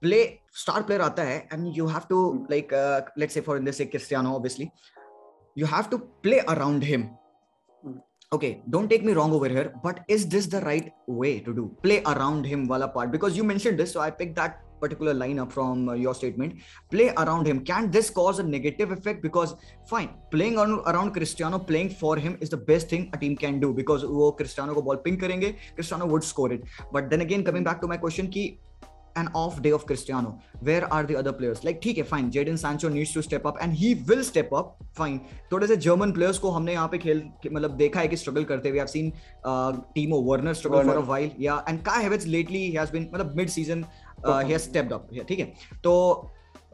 play 0.04 0.24
star 0.56 0.84
player 0.84 1.02
आता 1.02 1.24
है 1.24 1.38
and 1.54 1.72
you 1.78 1.88
have 1.88 2.06
to 2.10 2.22
like 2.52 2.74
let 3.18 3.32
say 3.32 3.42
for 3.42 3.58
in 3.58 3.66
this 3.66 3.82
Cristiano 3.82 4.36
obviously 4.36 4.70
you 5.58 5.66
have 5.68 5.90
to 5.92 5.98
play 6.24 6.40
around 6.48 6.84
him 6.84 7.10
okay 8.32 8.56
don't 8.70 8.90
take 8.90 9.04
me 9.04 9.14
wrong 9.14 9.34
over 9.34 9.52
here 9.52 9.72
but 9.86 10.00
is 10.10 10.28
this 10.28 10.50
the 10.52 10.64
right 10.64 10.92
way 11.12 11.38
to 11.46 11.52
do 11.52 11.66
play 11.82 11.98
around 12.08 12.46
him 12.46 12.68
वाला 12.68 12.86
part 12.96 13.10
because 13.10 13.38
you 13.38 13.44
mention 13.44 13.76
this 13.76 13.94
so 13.94 14.00
I 14.00 14.12
pick 14.20 14.34
that 14.36 14.62
particular 14.82 15.14
line 15.14 15.38
up 15.40 15.52
from 15.52 15.94
your 15.96 16.16
statement 16.16 16.54
play 16.92 17.08
around 17.18 17.48
him 17.48 17.60
can 17.70 17.90
this 17.90 18.10
cause 18.12 18.40
a 18.40 18.44
negative 18.46 18.94
effect 18.94 19.22
because 19.22 19.54
fine 19.92 20.08
playing 20.32 20.58
around 20.58 21.14
Cristiano 21.14 21.58
playing 21.70 21.90
for 22.02 22.20
him 22.20 22.38
is 22.42 22.56
the 22.56 22.60
best 22.68 22.92
thing 22.92 23.06
a 23.14 23.18
team 23.18 23.36
can 23.42 23.60
do 23.60 23.72
because 23.74 24.06
वो 24.08 24.32
Cristiano 24.38 24.74
को 24.74 24.82
ball 24.82 25.02
pink 25.06 25.20
करेंगे 25.22 25.52
Cristiano 25.52 26.06
would 26.08 26.24
score 26.24 26.54
it 26.54 26.66
but 26.94 27.10
then 27.10 27.22
again 27.22 27.44
coming 27.44 27.66
back 27.66 27.78
to 27.82 27.88
my 27.88 27.98
question 27.98 28.28
की 28.28 28.48
an 29.16 29.30
off 29.34 29.62
day 29.62 29.72
of 29.72 29.86
Cristiano. 29.86 30.32
Where 30.60 30.88
are 30.94 31.04
the 31.04 31.16
other 31.22 31.34
players? 31.40 31.64
Like 31.68 31.82
ठीक 31.84 31.98
है 31.98 32.06
fine, 32.10 32.32
Jadon 32.36 32.58
Sancho 32.64 32.90
needs 32.90 33.14
to 33.14 33.24
step 33.28 33.46
up 33.46 33.58
and 33.62 33.78
he 33.82 33.94
will 34.10 34.24
step 34.30 34.54
up. 34.60 34.72
Fine. 35.00 35.20
थोड़े 35.52 35.68
से 35.68 35.78
German 35.86 36.14
players 36.18 36.38
को 36.38 36.52
हमने 36.58 36.74
यहाँ 36.74 36.88
पे 36.88 36.98
खेल 37.06 37.24
मतलब 37.52 37.76
देखा 37.78 38.00
है 38.00 38.08
कि 38.08 38.18
struggle 38.18 38.46
करते 38.48 38.70
हुए. 38.70 38.80
I've 38.80 38.94
seen 38.96 39.12
uh, 39.44 39.72
Timo 39.98 40.22
Werner 40.32 40.56
struggle 40.62 40.80
Werner. 40.80 40.94
for 40.94 41.00
a 41.00 41.08
while. 41.12 41.32
Yeah, 41.38 41.62
and 41.68 41.84
Kai 41.84 42.04
Havertz 42.04 42.28
lately 42.38 42.64
he 42.70 42.74
has 42.82 42.92
been 42.98 43.10
मतलब 43.14 43.36
mid 43.36 43.56
season 43.58 43.86
uh, 44.24 44.40
he 44.40 44.52
has 44.52 44.64
stepped 44.64 44.92
up. 44.92 45.08
Yeah, 45.12 45.28
ठीक 45.30 45.40
है. 45.40 45.54
तो 45.84 45.96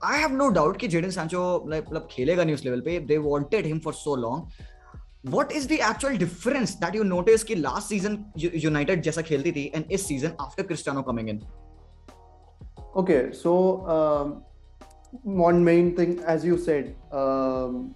I 0.01 0.17
have 0.17 0.31
no 0.31 0.49
doubt 0.59 0.77
कि 0.79 0.87
Jadon 0.89 1.15
Sancho 1.19 1.45
मतलब 1.67 2.07
खेलेगा 2.11 2.43
नहीं 2.43 2.55
उस 2.55 2.65
level 2.65 2.81
पे. 2.81 2.99
They 3.07 3.17
wanted 3.29 3.71
him 3.73 3.87
for 3.87 3.93
so 4.01 4.19
long. 4.25 4.49
what 5.23 5.51
is 5.51 5.65
the 5.67 5.81
actual 5.81 6.17
difference 6.17 6.75
that 6.75 6.93
you 6.93 7.03
notice 7.03 7.43
कि 7.43 7.55
last 7.61 7.89
season 7.89 8.13
United 8.65 9.01
जैसा 9.03 9.21
खेलती 9.21 9.51
थी 9.51 9.71
and 9.75 9.91
इस 9.91 10.07
season 10.07 10.31
after 10.39 10.63
Cristiano 10.63 11.03
coming 11.03 11.27
in 11.27 11.41
Okay, 12.95 13.31
so 13.31 13.87
um, 13.87 14.43
one 15.23 15.63
main 15.63 15.95
thing, 15.95 16.19
as 16.25 16.43
you 16.43 16.57
said, 16.57 16.95
um, 17.11 17.93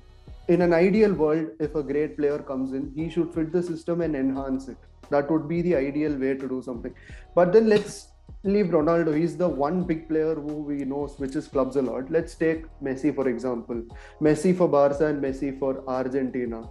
in 0.47 0.61
an 0.61 0.73
ideal 0.73 1.13
world, 1.13 1.47
if 1.59 1.75
a 1.75 1.81
great 1.81 2.17
player 2.17 2.39
comes 2.39 2.73
in, 2.73 2.91
he 2.95 3.09
should 3.09 3.33
fit 3.33 3.51
the 3.51 3.63
system 3.63 4.01
and 4.01 4.15
enhance 4.15 4.67
it. 4.67 4.77
That 5.09 5.31
would 5.31 5.47
be 5.47 5.61
the 5.61 5.75
ideal 5.75 6.15
way 6.15 6.35
to 6.35 6.47
do 6.47 6.61
something. 6.61 6.93
But 7.33 7.53
then 7.53 7.67
let's 7.67 8.09
leave 8.43 8.67
Ronaldo. 8.67 9.17
He's 9.17 9.35
the 9.35 9.47
one 9.47 9.83
big 9.83 10.07
player 10.07 10.35
who 10.35 10.61
we 10.61 10.85
know 10.85 11.07
switches 11.07 11.47
clubs 11.47 11.75
a 11.75 11.81
lot. 11.81 12.11
Let's 12.11 12.35
take 12.35 12.65
Messi, 12.81 13.13
for 13.13 13.27
example. 13.27 13.83
Messi 14.21 14.55
for 14.55 14.67
Barca 14.67 15.07
and 15.07 15.23
Messi 15.23 15.57
for 15.57 15.83
Argentina. 15.87 16.69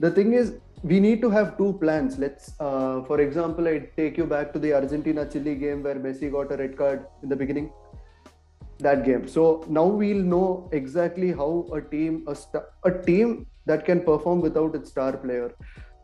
The 0.00 0.10
thing 0.10 0.32
is, 0.32 0.54
we 0.82 0.98
need 0.98 1.20
to 1.20 1.30
have 1.30 1.58
two 1.58 1.74
plans. 1.80 2.18
Let's, 2.18 2.54
uh, 2.58 3.02
for 3.02 3.20
example, 3.20 3.68
I 3.68 3.88
take 3.96 4.16
you 4.16 4.24
back 4.24 4.52
to 4.54 4.58
the 4.58 4.72
Argentina 4.72 5.26
Chile 5.26 5.54
game 5.54 5.82
where 5.82 5.96
Messi 5.96 6.30
got 6.30 6.52
a 6.52 6.56
red 6.56 6.76
card 6.76 7.06
in 7.22 7.28
the 7.28 7.36
beginning. 7.36 7.70
That 8.78 9.04
game. 9.04 9.28
So 9.28 9.62
now 9.68 9.84
we'll 9.84 10.22
know 10.22 10.70
exactly 10.72 11.32
how 11.32 11.68
a 11.70 11.82
team, 11.82 12.26
a, 12.26 12.34
a 12.84 13.02
team 13.02 13.46
that 13.66 13.84
can 13.84 14.00
perform 14.00 14.40
without 14.40 14.74
its 14.74 14.88
star 14.88 15.18
player. 15.18 15.54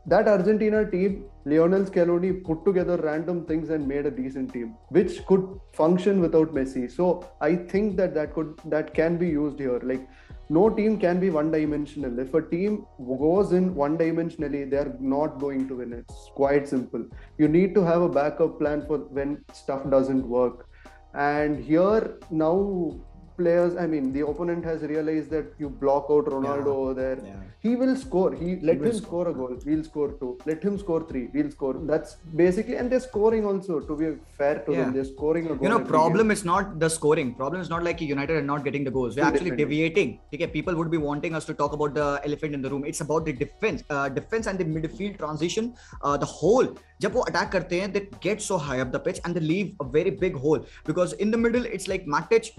That 0.09 0.29
Argentina 0.29 0.89
team, 0.89 1.25
Lionel 1.47 1.85
Scaloni 1.85 2.45
put 2.45 2.65
together 2.67 2.99
random 2.99 3.47
things 3.47 3.71
and 3.71 3.89
made 3.89 4.05
a 4.05 4.11
decent 4.11 4.53
team, 4.53 4.77
which 4.91 5.25
could 5.25 5.59
function 5.73 6.21
without 6.21 6.55
Messi. 6.55 6.89
So 6.91 7.27
I 7.41 7.57
think 7.57 7.97
that 7.97 8.15
that 8.15 8.35
could 8.35 8.61
that 8.67 8.93
can 8.93 9.17
be 9.17 9.27
used 9.29 9.59
here. 9.59 9.81
Like 9.83 10.07
no 10.49 10.71
team 10.71 10.99
can 10.99 11.19
be 11.19 11.31
one 11.31 11.51
dimensional. 11.51 12.19
If 12.19 12.35
a 12.35 12.43
team 12.43 12.87
goes 12.99 13.53
in 13.53 13.75
one 13.75 13.99
dimensionally, 13.99 14.71
they're 14.71 14.97
not 15.01 15.41
going 15.41 15.67
to 15.69 15.77
win. 15.77 15.93
It's 15.93 16.31
quite 16.35 16.69
simple. 16.69 17.05
You 17.39 17.49
need 17.49 17.75
to 17.75 17.83
have 17.85 18.03
a 18.03 18.09
backup 18.09 18.59
plan 18.59 18.87
for 18.87 18.99
when 18.99 19.45
stuff 19.53 19.89
doesn't 19.91 20.27
work. 20.29 20.69
And 21.15 21.59
here 21.59 22.19
now 22.31 23.01
players, 23.38 23.76
I 23.76 23.88
mean, 23.88 24.12
the 24.14 24.22
opponent 24.28 24.64
has 24.66 24.82
realized 24.82 25.30
that 25.32 25.54
you 25.58 25.70
block 25.70 26.08
out 26.16 26.26
Ronaldo 26.26 26.66
Yeah. 26.72 26.82
over 26.82 26.94
there. 26.94 27.18
Yeah. 27.26 27.38
He 27.66 27.76
will 27.76 27.96
score. 27.96 28.34
He 28.42 28.56
let 28.70 28.80
will 28.80 28.90
him 28.90 28.98
score 28.98 29.28
a 29.30 29.34
goal. 29.34 29.56
We'll 29.66 29.84
score 29.84 30.10
two. 30.20 30.30
Let 30.50 30.64
him 30.68 30.78
score 30.84 31.00
three. 31.10 31.24
We'll 31.34 31.50
score. 31.56 31.74
That's 31.92 32.16
basically, 32.42 32.76
and 32.76 32.92
they're 32.92 33.00
scoring 33.08 33.46
also. 33.52 33.80
To 33.90 33.96
be 34.02 34.08
fair 34.40 34.56
to 34.68 34.72
Yeah. 34.76 34.82
them, 34.84 34.94
they're 34.98 35.10
scoring 35.10 35.46
a 35.46 35.50
goal. 35.56 35.64
you 35.68 35.70
know 35.74 35.80
every 35.82 35.92
problem 35.96 36.28
game. 36.28 36.36
is 36.38 36.44
not 36.52 36.72
the 36.84 36.90
scoring 36.98 37.34
problem 37.42 37.62
is 37.66 37.70
not 37.74 37.84
like 37.88 38.02
united 38.02 38.36
are 38.42 38.48
not 38.52 38.64
getting 38.68 38.84
the 38.90 38.94
goals 38.98 39.16
we're 39.18 39.26
actually 39.28 39.52
Definitely. 39.52 39.76
deviating 39.76 40.10
okay 40.38 40.48
people 40.56 40.80
would 40.80 40.92
be 40.96 41.02
wanting 41.08 41.36
us 41.40 41.46
to 41.50 41.54
talk 41.62 41.76
about 41.78 41.94
the 42.00 42.08
elephant 42.30 42.58
in 42.60 42.64
the 42.66 42.72
room 42.74 42.84
it's 42.92 43.02
about 43.08 43.26
the 43.30 43.34
defense 43.44 43.84
uh, 43.96 44.08
defense 44.20 44.48
and 44.54 44.64
the 44.64 44.68
midfield 44.78 45.20
transition 45.26 45.70
uh, 46.02 46.16
the 46.26 46.32
whole 46.38 46.72
जब 47.04 47.14
वो 47.14 47.22
attack 47.30 47.50
करते 47.52 47.78
हैं 47.82 47.86
they 47.94 48.02
get 48.24 48.42
so 48.48 48.58
high 48.66 48.80
up 48.82 48.90
the 48.96 49.00
pitch 49.06 49.20
and 49.28 49.38
they 49.38 49.42
leave 49.52 49.70
a 49.84 49.86
very 49.94 50.12
big 50.26 50.36
hole 50.42 50.60
because 50.90 51.14
in 51.26 51.32
the 51.36 51.40
middle 51.46 51.64
it's 51.78 51.88
like 51.92 52.04
Matic, 52.16 52.50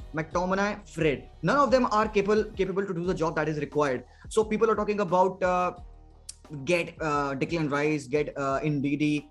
Fred. 0.86 1.30
None 1.42 1.58
of 1.58 1.72
them 1.72 1.88
are 1.92 2.08
capable 2.08 2.44
capable 2.62 2.86
to 2.86 2.94
do 2.94 3.06
the 3.06 3.14
job 3.14 3.36
that 3.36 3.50
is 3.50 3.60
required. 3.60 4.04
So 4.30 4.44
people 4.44 4.70
are 4.72 4.76
talking 4.76 5.00
about 5.00 5.44
uh, 5.44 5.72
get 6.66 6.94
uh, 7.02 7.36
Declan 7.36 7.72
Rice, 7.72 8.08
get 8.08 8.34
uh, 8.38 8.60
Ndidi. 8.60 9.28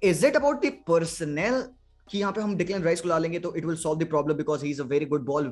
Is 0.00 0.22
it 0.24 0.36
about 0.36 0.62
the 0.62 0.70
personnel? 0.92 1.64
कि 2.10 2.18
यहाँ 2.18 2.32
पे 2.32 2.40
हम 2.40 2.56
Declan 2.56 2.82
Rice 2.82 3.02
it 3.02 3.64
will 3.64 3.76
solve 3.76 3.98
the 3.98 4.04
problem 4.04 4.04
because 4.04 4.04
solve 4.04 4.04
the 4.04 4.08
problem 4.10 4.36
because 4.36 4.62
he 4.64 4.70
is 4.70 4.80
a 4.80 4.84
very 4.84 5.06
good 5.06 5.24
ball 5.24 5.50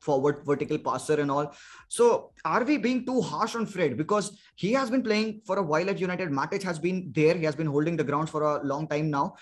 forward 0.00 0.44
vertical 0.44 0.78
passer 0.78 1.20
and 1.20 1.30
all. 1.30 1.52
So 1.88 2.30
are 2.44 2.64
we 2.64 2.76
being 2.78 3.04
too 3.04 3.20
harsh 3.20 3.54
on 3.56 3.66
Fred 3.66 3.96
because 3.96 4.32
he 4.54 4.72
has 4.72 4.90
been 4.90 5.02
playing 5.02 5.42
for 5.44 5.58
a 5.58 5.62
while 5.62 5.90
at 5.90 6.00
United? 6.00 6.30
Matic 6.30 6.62
has 6.62 6.78
been 6.78 7.12
there. 7.14 7.34
He 7.34 7.44
has 7.44 7.56
been 7.56 7.66
holding 7.66 7.96
the 7.96 8.04
ground 8.04 8.30
for 8.30 8.42
a 8.42 8.64
long 8.64 8.88
time 8.88 9.10
now. 9.10 9.34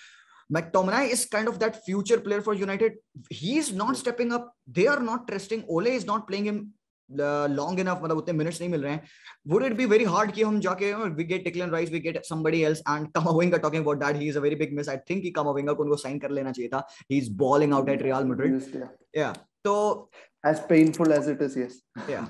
McTominay 0.50 1.10
is 1.10 1.26
kind 1.26 1.48
of 1.48 1.58
that 1.58 1.84
future 1.84 2.20
player 2.20 2.40
for 2.40 2.54
United. 2.54 2.94
He's 3.30 3.72
not 3.72 3.96
stepping 3.96 4.32
up. 4.32 4.52
They 4.66 4.86
are 4.86 5.00
not 5.00 5.26
trusting. 5.28 5.64
Ole 5.68 5.86
is 5.88 6.06
not 6.06 6.28
playing 6.28 6.46
him 6.46 6.64
long 7.10 7.80
enough 7.80 8.00
मतलब 8.02 8.16
उतने 8.18 8.32
minutes 8.34 8.60
नहीं 8.60 8.70
मिल 8.70 8.82
रहे 8.82 8.92
हैं 8.92 9.08
would 9.48 9.64
it 9.64 9.72
be 9.76 9.84
very 9.86 10.04
hard 10.04 10.30
कि 10.34 10.42
हम 10.42 10.58
जाके 10.60 10.92
we 11.16 11.24
get 11.24 11.44
Declan 11.44 11.70
Rice 11.70 11.90
we 11.90 11.98
get 12.00 12.18
somebody 12.26 12.62
else 12.64 12.78
and 12.88 13.06
Camavinga 13.16 13.58
talking 13.58 13.82
about 13.82 13.98
that 13.98 14.16
he 14.20 14.28
is 14.28 14.38
a 14.38 14.40
very 14.42 14.56
big 14.62 14.72
miss 14.76 14.88
I 14.88 14.96
think 15.10 15.22
कि 15.22 15.30
कमाविंगा 15.36 15.72
को 15.72 15.82
उनको 15.82 15.96
साइन 15.96 16.18
कर 16.18 16.30
लेना 16.38 16.52
चाहिए 16.52 16.68
था 16.72 16.86
he 17.10 17.18
is 17.18 17.30
balling 17.44 17.74
out 17.74 17.88
at 17.88 18.02
Real 18.02 18.24
Madrid 18.30 18.88
या 19.16 19.32
तो 19.64 19.76
as 20.48 20.60
painful 20.70 21.12
as 21.12 21.28
it 21.30 21.40
is 21.44 21.54
yes 21.60 21.78
yeah 22.08 22.26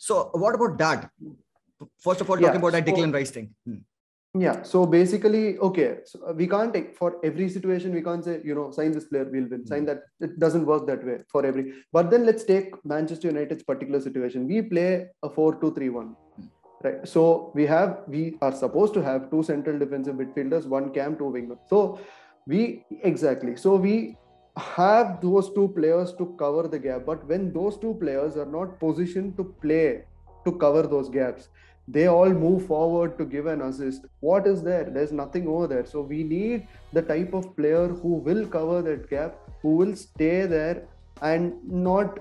so 0.00 0.18
what 0.42 0.54
about 0.58 0.76
that 0.78 1.08
first 2.06 2.22
of 2.24 2.30
all 2.30 2.40
yeah. 2.40 2.46
talking 2.46 2.62
about 2.62 2.76
that 2.76 2.86
declan 2.86 3.10
so, 3.10 3.16
rice 3.18 3.32
thing 3.36 3.48
hmm. 3.66 3.80
Yeah. 4.38 4.62
So 4.62 4.86
basically, 4.86 5.58
okay, 5.58 5.98
so 6.06 6.18
uh, 6.26 6.32
we 6.32 6.46
can't 6.46 6.72
take 6.72 6.96
for 6.96 7.16
every 7.22 7.50
situation, 7.50 7.92
we 7.92 8.00
can't 8.00 8.24
say, 8.24 8.40
you 8.42 8.54
know, 8.54 8.70
sign 8.70 8.92
this 8.92 9.04
player, 9.04 9.28
we'll 9.30 9.46
win. 9.46 9.66
Sign 9.66 9.80
hmm. 9.80 9.86
that. 9.86 10.04
It 10.20 10.38
doesn't 10.38 10.64
work 10.64 10.86
that 10.86 11.04
way 11.04 11.18
for 11.28 11.44
every. 11.44 11.74
But 11.92 12.10
then 12.10 12.24
let's 12.24 12.44
take 12.44 12.72
Manchester 12.84 13.28
United's 13.28 13.62
particular 13.62 14.00
situation. 14.00 14.48
We 14.48 14.62
play 14.62 15.08
a 15.22 15.28
4 15.28 15.60
2 15.60 15.74
3 15.74 15.88
1. 15.90 16.06
Hmm. 16.06 16.44
Right. 16.82 17.06
So 17.06 17.52
we 17.54 17.66
have, 17.66 18.00
we 18.08 18.38
are 18.40 18.52
supposed 18.52 18.94
to 18.94 19.02
have 19.02 19.30
two 19.30 19.42
central 19.42 19.78
defensive 19.78 20.16
midfielders, 20.16 20.66
one 20.66 20.92
cam, 20.92 21.16
two 21.16 21.26
winger. 21.26 21.56
So 21.68 22.00
we, 22.46 22.84
exactly. 23.02 23.56
So 23.56 23.76
we 23.76 24.16
have 24.56 25.20
those 25.20 25.52
two 25.54 25.68
players 25.68 26.12
to 26.14 26.34
cover 26.38 26.68
the 26.68 26.78
gap. 26.78 27.04
But 27.06 27.26
when 27.28 27.52
those 27.52 27.76
two 27.78 27.94
players 28.00 28.36
are 28.36 28.46
not 28.46 28.80
positioned 28.80 29.36
to 29.36 29.44
play 29.60 30.04
to 30.44 30.52
cover 30.52 30.82
those 30.82 31.08
gaps, 31.08 31.48
they 31.88 32.06
all 32.06 32.30
move 32.30 32.66
forward 32.66 33.18
to 33.18 33.24
give 33.24 33.46
an 33.46 33.62
assist. 33.62 34.06
What 34.20 34.46
is 34.46 34.62
there? 34.62 34.84
There's 34.84 35.12
nothing 35.12 35.46
over 35.48 35.66
there. 35.66 35.84
So 35.84 36.00
we 36.00 36.22
need 36.22 36.68
the 36.92 37.02
type 37.02 37.34
of 37.34 37.56
player 37.56 37.88
who 37.88 38.14
will 38.14 38.46
cover 38.46 38.82
that 38.82 39.10
gap, 39.10 39.36
who 39.62 39.76
will 39.76 39.96
stay 39.96 40.46
there 40.46 40.86
and 41.22 41.54
not, 41.64 42.18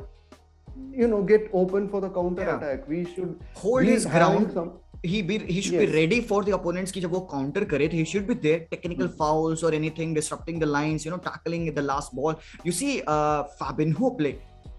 you 0.91 1.07
know, 1.07 1.23
get 1.23 1.49
open 1.53 1.89
for 1.89 2.01
the 2.01 2.09
counter 2.09 2.43
Yeah. 2.43 2.57
attack. 2.57 2.87
We 2.87 3.05
should 3.05 3.39
Hold 3.55 3.85
his 3.85 4.05
ground. 4.05 4.51
Some, 4.53 4.71
he 5.03 5.21
be 5.23 5.37
he 5.39 5.61
should 5.61 5.73
Yes. 5.73 5.89
be 5.89 5.93
ready 5.97 6.21
for 6.21 6.43
the 6.43 6.51
opponents 6.55 6.91
ki 6.95 7.01
jab 7.03 7.13
wo 7.17 7.21
counter 7.29 7.65
kare 7.65 7.87
he 7.93 8.03
should 8.09 8.27
be 8.27 8.35
there 8.43 8.59
technical 8.73 9.07
fouls 9.21 9.63
or 9.63 9.71
anything 9.77 10.13
disrupting 10.17 10.59
the 10.63 10.67
lines 10.73 11.05
you 11.05 11.11
know 11.13 11.17
tackling 11.27 11.63
the 11.77 11.81
last 11.81 12.13
ball 12.17 12.35
you 12.67 12.73
see 12.79 12.91
uh 13.13 13.39
Fabinho 13.61 14.11
play 14.19 14.33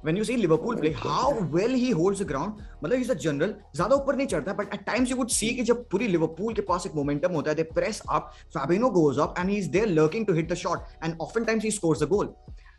when 0.07 0.15
you 0.19 0.23
see 0.27 0.35
Liverpool 0.37 0.77
play 0.81 0.91
how 1.03 1.29
well 1.53 1.71
he 1.83 1.87
holds 1.99 2.19
the 2.23 2.25
ground 2.31 2.59
मतलब 2.83 2.97
he's 3.03 3.09
a 3.13 3.15
general 3.25 3.53
ज्यादा 3.79 3.95
ऊपर 3.95 4.15
नहीं 4.15 4.27
चढ़ता 4.33 4.55
but 4.59 4.75
at 4.77 4.85
times 4.89 5.09
you 5.13 5.17
would 5.21 5.31
see 5.37 5.49
कि 5.57 5.63
जब 5.69 5.83
पूरी 5.93 6.07
Liverpool 6.15 6.55
के 6.59 6.61
पास 6.69 6.85
एक 6.87 6.93
momentum 6.99 7.35
होता 7.39 7.51
है 7.51 7.55
they 7.61 7.65
press 7.79 8.01
up 8.17 8.29
Fabinho 8.57 8.91
goes 8.99 9.21
up 9.25 9.39
and 9.43 9.53
he's 9.55 9.69
there 9.77 9.87
lurking 9.99 10.25
to 10.29 10.37
hit 10.39 10.49
the 10.53 10.59
shot 10.63 10.93
and 11.01 11.15
oftentimes 11.27 11.67
he 11.69 11.71
scores 11.79 12.03
a 12.07 12.09
goal 12.15 12.29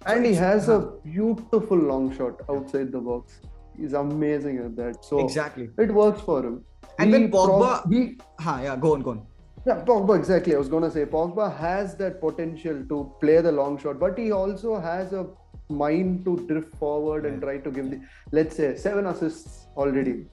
and 0.06 0.24
he 0.24 0.32
it's- 0.32 0.42
has 0.46 0.66
huh. 0.72 0.78
a 0.78 1.10
beautiful 1.10 1.84
long 1.92 2.10
shot 2.20 2.42
outside 2.56 2.92
the 2.92 3.00
box. 3.10 3.40
He's 3.80 3.92
amazing 4.02 4.58
at 4.66 4.76
that. 4.76 5.04
So 5.08 5.18
exactly 5.24 5.68
it 5.86 5.92
works 6.02 6.20
for 6.28 6.38
him. 6.44 6.54
And 7.00 7.12
when 7.16 7.22
He 7.26 7.28
prob- 7.34 7.50
Pogba- 7.50 7.92
he 7.92 8.00
हाँ 8.46 8.56
yeah 8.68 8.76
go 8.86 8.94
on 8.98 9.02
go 9.10 9.16
on 9.16 9.26
Yeah, 9.66 9.80
Pogba, 9.88 10.14
exactly. 10.18 10.54
I 10.56 10.58
was 10.58 10.68
going 10.72 10.84
to 10.84 10.90
say 10.92 11.02
Pogba 11.12 11.46
has 11.56 11.94
that 11.96 12.14
potential 12.20 12.76
to 12.90 12.98
play 13.22 13.34
the 13.46 13.50
long 13.56 13.74
shot, 13.82 13.98
but 14.02 14.18
he 14.22 14.26
also 14.36 14.76
has 14.84 15.12
a 15.12 15.24
mind 15.68 16.24
to 16.24 16.36
drift 16.48 16.74
forward 16.76 17.26
and 17.26 17.40
Yeah. 17.40 17.46
try 17.46 17.58
to 17.58 17.70
give 17.70 17.90
the, 17.90 18.00
let's 18.32 18.56
say, 18.56 18.74
seven 18.76 19.06
assists 19.06 19.66
already. 19.76 20.26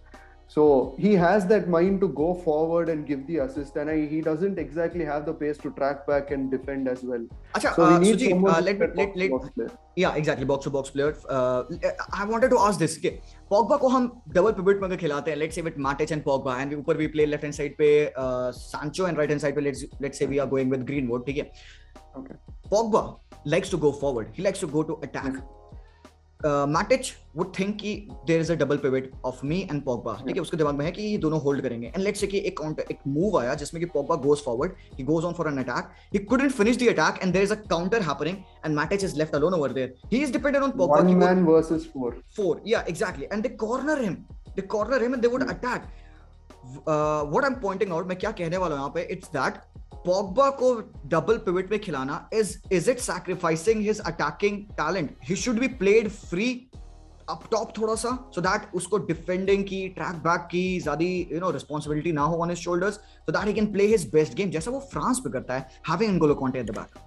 So 0.48 0.96
he 1.00 1.12
has 1.16 1.46
that 1.48 1.68
mind 1.68 2.02
to 2.02 2.08
go 2.08 2.26
forward 2.36 2.90
and 2.90 3.06
give 3.08 3.26
the 3.28 3.38
assist, 3.46 3.78
and 3.78 3.90
I, 3.90 4.06
he 4.06 4.22
doesn't 4.22 4.60
exactly 4.60 5.04
have 5.04 5.26
the 5.26 5.34
pace 5.34 5.58
to 5.64 5.72
track 5.72 6.06
back 6.10 6.30
and 6.30 6.52
defend 6.52 6.88
as 6.88 7.02
well. 7.04 7.24
अच्छा 7.56 7.72
So 7.78 7.88
we 7.88 7.96
uh, 7.96 8.00
need 8.04 8.16
Suji 8.20 8.30
someone 8.30 8.52
uh, 8.52 8.56
who's 8.58 8.66
let 8.66 8.80
me 8.80 8.86
that 8.86 8.96
let 9.00 9.18
let 9.18 9.32
box-to-box 9.32 9.50
player. 9.56 9.72
yeah 10.04 10.16
exactly 10.22 10.46
box 10.46 10.64
to 10.66 10.72
box 10.76 10.92
player 10.96 11.16
uh, 11.38 11.64
i 12.22 12.26
wanted 12.34 12.50
to 12.54 12.60
ask 12.68 12.80
this 12.84 12.98
okay 13.00 13.14
pogba 13.54 13.80
को 13.84 13.88
हम 13.96 14.08
double 14.38 14.54
pivot 14.60 14.82
में 14.82 14.88
अगर 14.90 14.96
खिलाते 15.06 15.32
हैं 15.32 15.38
let's 15.38 15.60
say 15.60 15.64
with 15.70 15.80
matic 15.88 16.14
and 16.18 16.26
pogba 16.30 16.58
and 16.66 16.74
ऊपर 16.80 16.98
we 17.04 17.08
play 17.16 17.26
left 17.32 17.48
hand 17.50 17.58
side 17.60 17.76
पे 17.82 17.90
uh, 18.26 18.52
sancho 18.60 19.08
and 19.12 19.18
right 19.24 19.34
hand 19.36 19.46
side 19.46 19.56
पे 19.60 19.66
let's 19.70 19.84
let's 20.08 20.24
say 20.24 20.30
we 20.36 20.42
are 20.46 20.50
going 20.56 20.76
with 20.76 20.86
greenwood 20.92 21.26
ठीक 21.32 21.38
है 21.44 21.50
Okay. 22.20 22.36
Pogba 22.71 23.19
likes 23.45 23.69
to 23.71 23.79
go 23.79 23.93
forward. 23.93 24.29
He 24.33 24.43
likes 24.43 24.61
to 24.61 24.67
go 24.69 24.83
to 24.85 24.99
attack. 25.03 25.41
Uh, 26.41 26.67
Matic 26.75 27.09
would 27.35 27.49
think 27.57 27.81
कि 27.81 27.95
there 28.27 28.41
is 28.41 28.53
a 28.53 28.55
double 28.57 28.77
pivot 28.85 29.11
of 29.25 29.41
me 29.47 29.59
and 29.71 29.83
Pogba 29.85 30.15
ठीक 30.27 30.37
है 30.37 30.43
उसके 30.43 30.57
दिमाग 30.57 30.75
में 30.75 30.85
है 30.85 30.93
कि 30.93 31.03
ये 31.03 31.17
दोनों 31.25 31.41
होल्ड 31.43 31.63
करेंगे. 31.63 31.87
एंड 31.87 31.99
लेट्स 32.05 32.21
से 32.21 32.27
कि 32.27 32.39
एक 32.49 32.61
एक 32.91 32.99
मूव 33.07 33.39
आया 33.39 33.55
जिसमें 33.63 33.83
कि 33.83 33.89
Pogba 33.95 34.17
goes 34.23 34.45
forward 34.45 34.73
he 34.99 35.05
goes 35.05 35.25
on 35.25 35.33
for 35.39 35.49
an 35.49 35.59
attack 35.65 35.91
he 36.13 36.19
couldn't 36.25 36.53
finish 36.53 36.79
the 36.83 36.89
attack 36.89 37.23
and 37.23 37.33
there 37.33 37.45
is 37.45 37.53
a 37.53 37.57
counter 37.71 38.03
happening 38.03 38.37
and 38.65 38.77
Matic 38.77 39.05
is 39.05 39.17
left 39.19 39.35
alone 39.35 39.55
over 39.55 39.73
there 39.73 39.95
he 40.13 40.23
is 40.23 40.33
dependent 40.33 40.65
on 40.65 40.71
Pogba 40.79 41.01
one 41.01 41.15
man 41.25 41.45
versus 41.47 41.91
four 41.95 42.21
four 42.37 42.63
या 42.67 42.85
exactly 42.89 43.27
and 43.33 43.43
they 43.43 43.49
corner 43.65 44.03
him 44.03 44.15
they 44.57 44.63
corner 44.77 45.03
him 45.03 45.15
and 45.15 45.23
they 45.23 45.29
would 45.29 45.49
attack 45.49 45.83
what 46.89 47.45
I 47.45 47.51
am 47.51 47.61
pointing 47.63 47.93
out 47.93 48.07
मैं 48.07 48.19
क्या 48.19 48.31
कहने 48.41 48.57
वाला 48.57 48.75
हूँ 48.75 48.83
यहाँ 48.83 48.93
पे? 48.95 49.03
It's 49.13 49.29
that 49.37 49.61
Pogba 50.07 50.49
को 50.61 50.75
double 51.11 51.39
pivot 51.47 51.71
में 51.71 51.79
खिलाना 51.81 52.29
is 52.35 52.57
is 52.73 52.91
it 52.91 52.99
sacrificing 53.01 53.81
his 53.87 54.01
attacking 54.07 54.63
talent 54.81 55.17
he 55.29 55.37
should 55.37 55.59
be 55.61 55.69
played 55.83 56.09
free 56.09 56.49
up 57.31 57.45
top 57.51 57.73
थोड़ा 57.79 57.95
सा 57.95 58.09
सो 58.35 58.41
so 58.41 58.47
दैट 58.47 58.75
उसको 58.75 58.99
डिफेंडिंग 59.07 59.65
की 59.65 59.87
ट्रैक 59.99 60.17
बैक 60.23 60.49
की 60.51 60.65
ज़्यादा 60.81 61.05
यू 61.35 61.41
नो 61.41 61.51
रिस्पॉन्सिबिलिटी 61.59 62.13
ना 62.13 62.23
हो 62.23 62.43
on 62.43 62.51
his 62.51 62.59
shoulders 62.59 62.95
so 62.95 63.33
that 63.33 63.47
he 63.47 63.55
can 63.55 63.73
play 63.73 63.87
his 63.87 64.09
best 64.13 64.35
game 64.37 64.51
जैसा 64.51 64.71
वो 64.71 64.81
फ्रांस 64.93 65.21
पे 65.25 65.31
करता 65.33 65.55
है 65.55 65.69
having 65.89 66.11
Ngolo 66.13 66.35
Kante 66.43 66.61
at 66.61 66.71
the 66.71 66.79
back 66.79 66.99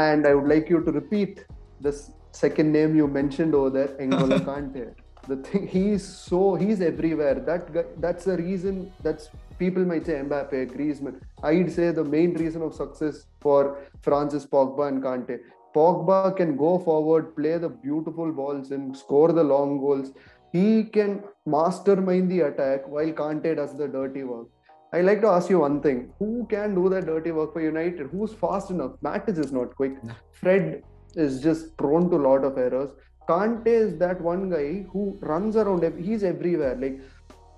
and 0.00 0.26
I 0.26 0.32
would 0.32 0.48
like 0.48 0.70
you 0.72 0.78
to 0.78 0.92
repeat 1.00 1.46
this 1.82 2.06
second 2.36 2.72
name 2.72 2.94
you 2.94 3.08
mentioned 3.08 3.54
over 3.54 3.70
there, 3.70 3.88
N'Golo 4.00 4.38
Kante. 4.40 4.94
The 5.28 5.36
thing 5.36 5.66
he's 5.66 6.04
so 6.06 6.54
he's 6.54 6.80
everywhere. 6.80 7.34
That 7.34 7.72
guy, 7.72 7.84
that's 7.98 8.24
the 8.24 8.36
reason. 8.36 8.92
That's 9.02 9.28
people 9.58 9.84
might 9.84 10.06
say 10.06 10.14
Mbappe, 10.14 10.74
Griezmann. 10.74 11.20
I'd 11.42 11.70
say 11.72 11.90
the 11.90 12.04
main 12.04 12.34
reason 12.34 12.62
of 12.62 12.74
success 12.74 13.26
for 13.40 13.78
France 14.02 14.34
is 14.34 14.46
Pogba 14.46 14.88
and 14.88 15.02
Kante. 15.02 15.38
Pogba 15.74 16.36
can 16.36 16.56
go 16.56 16.78
forward, 16.78 17.36
play 17.36 17.58
the 17.58 17.68
beautiful 17.68 18.32
balls, 18.32 18.70
and 18.70 18.96
score 18.96 19.32
the 19.32 19.44
long 19.44 19.78
goals. 19.78 20.12
He 20.52 20.84
can 20.84 21.22
mastermind 21.44 22.30
the 22.30 22.40
attack 22.40 22.88
while 22.88 23.12
Kante 23.12 23.56
does 23.56 23.76
the 23.76 23.88
dirty 23.88 24.24
work. 24.24 24.46
I 24.92 25.00
like 25.02 25.20
to 25.20 25.28
ask 25.28 25.50
you 25.50 25.58
one 25.60 25.80
thing: 25.82 26.12
Who 26.18 26.46
can 26.48 26.74
do 26.74 26.88
that 26.88 27.06
dirty 27.06 27.32
work 27.32 27.52
for 27.52 27.60
United? 27.60 28.08
Who's 28.10 28.32
fast 28.32 28.70
enough? 28.70 28.92
Matic 29.02 29.38
is 29.38 29.52
not 29.52 29.74
quick. 29.76 29.96
Fred 30.32 30.82
is 31.14 31.42
just 31.42 31.76
prone 31.76 32.08
to 32.10 32.16
a 32.16 32.24
lot 32.28 32.44
of 32.44 32.56
errors. 32.56 32.90
Kante 33.28 33.66
is 33.66 33.98
that 33.98 34.20
one 34.20 34.48
guy 34.48 34.86
who 34.92 35.18
runs 35.20 35.56
around. 35.56 35.82
He's 35.98 36.22
everywhere. 36.22 36.76
Like 36.76 37.00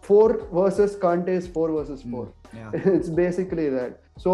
four 0.08 0.26
versus 0.58 0.96
Kante 1.04 1.34
is 1.40 1.46
four 1.56 1.68
versus 1.78 2.02
four. 2.12 2.26
yeah 2.58 2.70
it's 2.96 3.10
basically 3.22 3.68
that. 3.78 4.00
So 4.24 4.32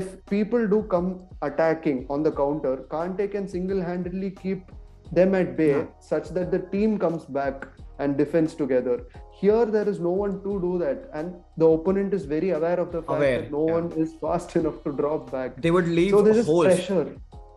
if 0.00 0.04
people 0.34 0.66
do 0.74 0.82
come 0.94 1.08
attacking 1.48 1.98
on 2.16 2.22
the 2.26 2.32
counter, 2.40 2.74
Kante 2.92 3.26
can 3.34 3.48
single-handedly 3.54 4.30
keep 4.42 4.70
them 5.18 5.34
at 5.40 5.56
bay, 5.58 5.70
Yeah. 5.76 5.86
such 6.12 6.28
that 6.36 6.50
the 6.54 6.60
team 6.74 6.98
comes 7.04 7.24
back 7.38 7.66
and 7.98 8.16
defends 8.22 8.54
together. 8.62 8.96
Here, 9.40 9.64
there 9.76 9.88
is 9.92 9.98
no 10.06 10.12
one 10.20 10.32
to 10.46 10.52
do 10.66 10.70
that, 10.82 11.10
and 11.20 11.34
the 11.62 11.66
opponent 11.76 12.14
is 12.18 12.24
very 12.34 12.50
aware 12.58 12.78
of 12.84 12.92
the 12.96 13.02
fact 13.02 13.18
Aware, 13.20 13.40
that 13.42 13.52
no 13.56 13.62
yeah. 13.68 13.74
one 13.78 13.88
is 14.04 14.14
fast 14.24 14.54
enough 14.60 14.78
to 14.86 14.92
drop 15.00 15.30
back. 15.36 15.60
They 15.66 15.72
would 15.76 15.88
leave 15.98 16.10
so 16.16 16.22
there's 16.28 16.46
holes. 16.52 16.66
pressure. 16.70 17.06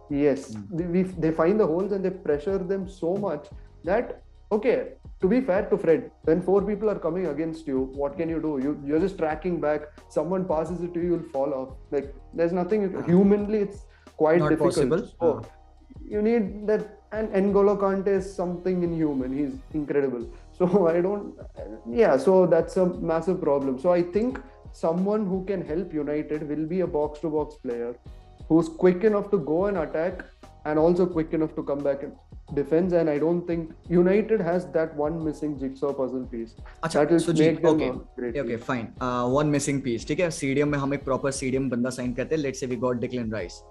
Yes, 0.09 0.41
Mm. 0.55 0.77
they, 0.77 0.85
we, 0.95 1.01
they 1.25 1.31
find 1.41 1.59
the 1.65 1.67
holes 1.73 1.91
and 1.97 2.03
they 2.09 2.13
pressure 2.29 2.57
them 2.73 2.87
so 2.99 3.15
much 3.27 3.47
that 3.91 4.21
okay. 4.51 4.93
To 5.21 5.27
be 5.27 5.39
fair 5.39 5.65
to 5.69 5.77
Fred, 5.77 6.09
when 6.23 6.41
four 6.41 6.61
people 6.63 6.89
are 6.89 6.97
coming 6.97 7.27
against 7.27 7.67
you, 7.67 7.81
what 8.03 8.17
can 8.17 8.27
you 8.27 8.39
do? 8.45 8.51
You 8.63 8.71
you're 8.91 8.99
just 8.99 9.17
tracking 9.19 9.59
back. 9.65 9.83
Someone 10.09 10.45
passes 10.51 10.81
it 10.85 10.93
to 10.95 10.99
you, 11.03 11.09
you'll 11.11 11.29
fall 11.33 11.53
off. 11.53 11.75
Like 11.91 12.07
there's 12.33 12.53
nothing 12.59 12.85
you- 12.87 13.03
humanly. 13.09 13.59
It's 13.67 13.83
quite 14.23 14.39
Not 14.39 14.49
difficult. 14.55 14.73
possible. 14.75 15.03
So 15.19 15.29
Ah. 15.35 15.41
you 16.15 16.23
need 16.29 16.49
that. 16.71 16.87
And 17.19 17.29
N'Golo 17.35 17.75
Kante 17.83 18.07
is 18.21 18.27
something 18.33 18.83
inhuman. 18.87 19.31
He's 19.37 19.53
incredible. 19.79 20.25
So 20.57 20.67
I 20.95 21.01
don't. 21.01 21.35
Yeah. 22.01 22.17
So 22.25 22.35
that's 22.55 22.77
a 22.85 22.87
massive 23.13 23.39
problem. 23.41 23.77
So 23.85 23.91
I 23.91 24.01
think 24.17 24.39
someone 24.81 25.25
who 25.35 25.43
can 25.51 25.61
help 25.71 25.93
United 25.93 26.47
will 26.49 26.65
be 26.73 26.79
a 26.81 26.87
box-to-box 26.97 27.55
player 27.67 27.93
who's 28.49 28.69
quick 28.83 29.03
enough 29.09 29.29
to 29.31 29.39
go 29.53 29.65
and 29.65 29.77
attack 29.85 30.23
and 30.65 30.79
also 30.79 31.05
quick 31.17 31.33
enough 31.39 31.53
to 31.61 31.63
come 31.71 31.83
back 31.89 32.03
and 32.03 32.15
defense. 32.53 32.93
And 32.93 33.09
I 33.09 33.17
don't 33.17 33.45
think 33.47 33.71
United 33.89 34.41
has 34.41 34.65
that 34.73 34.95
one 34.95 35.19
missing 35.25 35.57
jigsaw 35.59 35.93
puzzle 35.93 36.25
piece. 36.33 36.55
अच्छा 36.83 36.99
That 36.99 37.11
will 37.11 37.23
Sujeet 37.27 37.61
make 37.61 37.61
them 37.61 37.81
a 37.81 38.19
great 38.19 38.41
okay 38.41 38.57
team. 38.57 38.65
Fine 38.67 38.87
one 39.35 39.47
missing 39.57 39.81
piece 39.81 40.07
ठीक 40.07 40.19
है 40.19 40.29
CDM 40.39 40.67
में 40.67 40.77
हम 40.79 40.93
एक 40.93 41.03
proper 41.05 41.31
CDM 41.41 41.69
बंदा 41.69 41.89
sign 41.99 42.13
करते 42.13 42.35
हैं 42.35 42.41
let's 42.41 42.59
say 42.59 42.65
we 42.65 42.75
got 42.85 42.99
Declan 43.01 43.31
Rice 43.33 43.61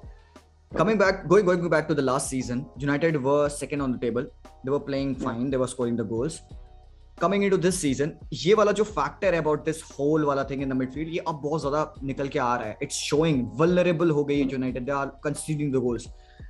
coming 0.73 0.99
back 0.99 1.23
going 1.31 1.47
going 1.47 1.69
back 1.71 1.87
to 1.87 1.95
the 1.95 2.03
last 2.09 2.33
season 2.33 2.59
united 2.83 3.17
were 3.23 3.49
second 3.55 3.83
on 3.87 3.95
the 3.95 3.99
table 4.03 4.27
they 4.65 4.71
were 4.75 4.83
playing 4.91 5.15
fine 5.23 5.49
they 5.55 5.59
were 5.63 5.69
scoring 5.73 5.97
the 6.01 6.05
goals 6.13 6.37
coming 7.19 7.47
into 7.47 7.59
this 7.65 7.81
season 7.85 8.13
ये 8.43 8.55
वाला 8.55 8.73
जो 8.73 8.85
factor 8.91 9.35
है 9.35 9.41
about 9.41 9.65
this 9.65 9.83
whole 9.99 10.25
वाला 10.25 10.45
thing 10.51 10.63
in 10.63 10.69
the 10.69 10.77
midfield 10.83 11.09
ये 11.15 11.25
अब 11.29 11.41
बहुत 11.45 11.61
ज़्यादा 11.61 11.83
निकल 12.11 12.29
के 12.29 12.39
आ 12.39 12.55
रहा 12.57 12.69
है 12.69 12.79
इट्स 12.83 13.01
शोइंग 13.09 13.45
वल्नरेबल 13.61 14.11
हो 14.19 14.25
गई 14.25 14.39
है 14.41 14.51
United 14.53 14.85
they 14.85 14.93
are 14.93 15.07
conceding 15.25 15.73
the 15.75 15.83
goals 15.89 16.07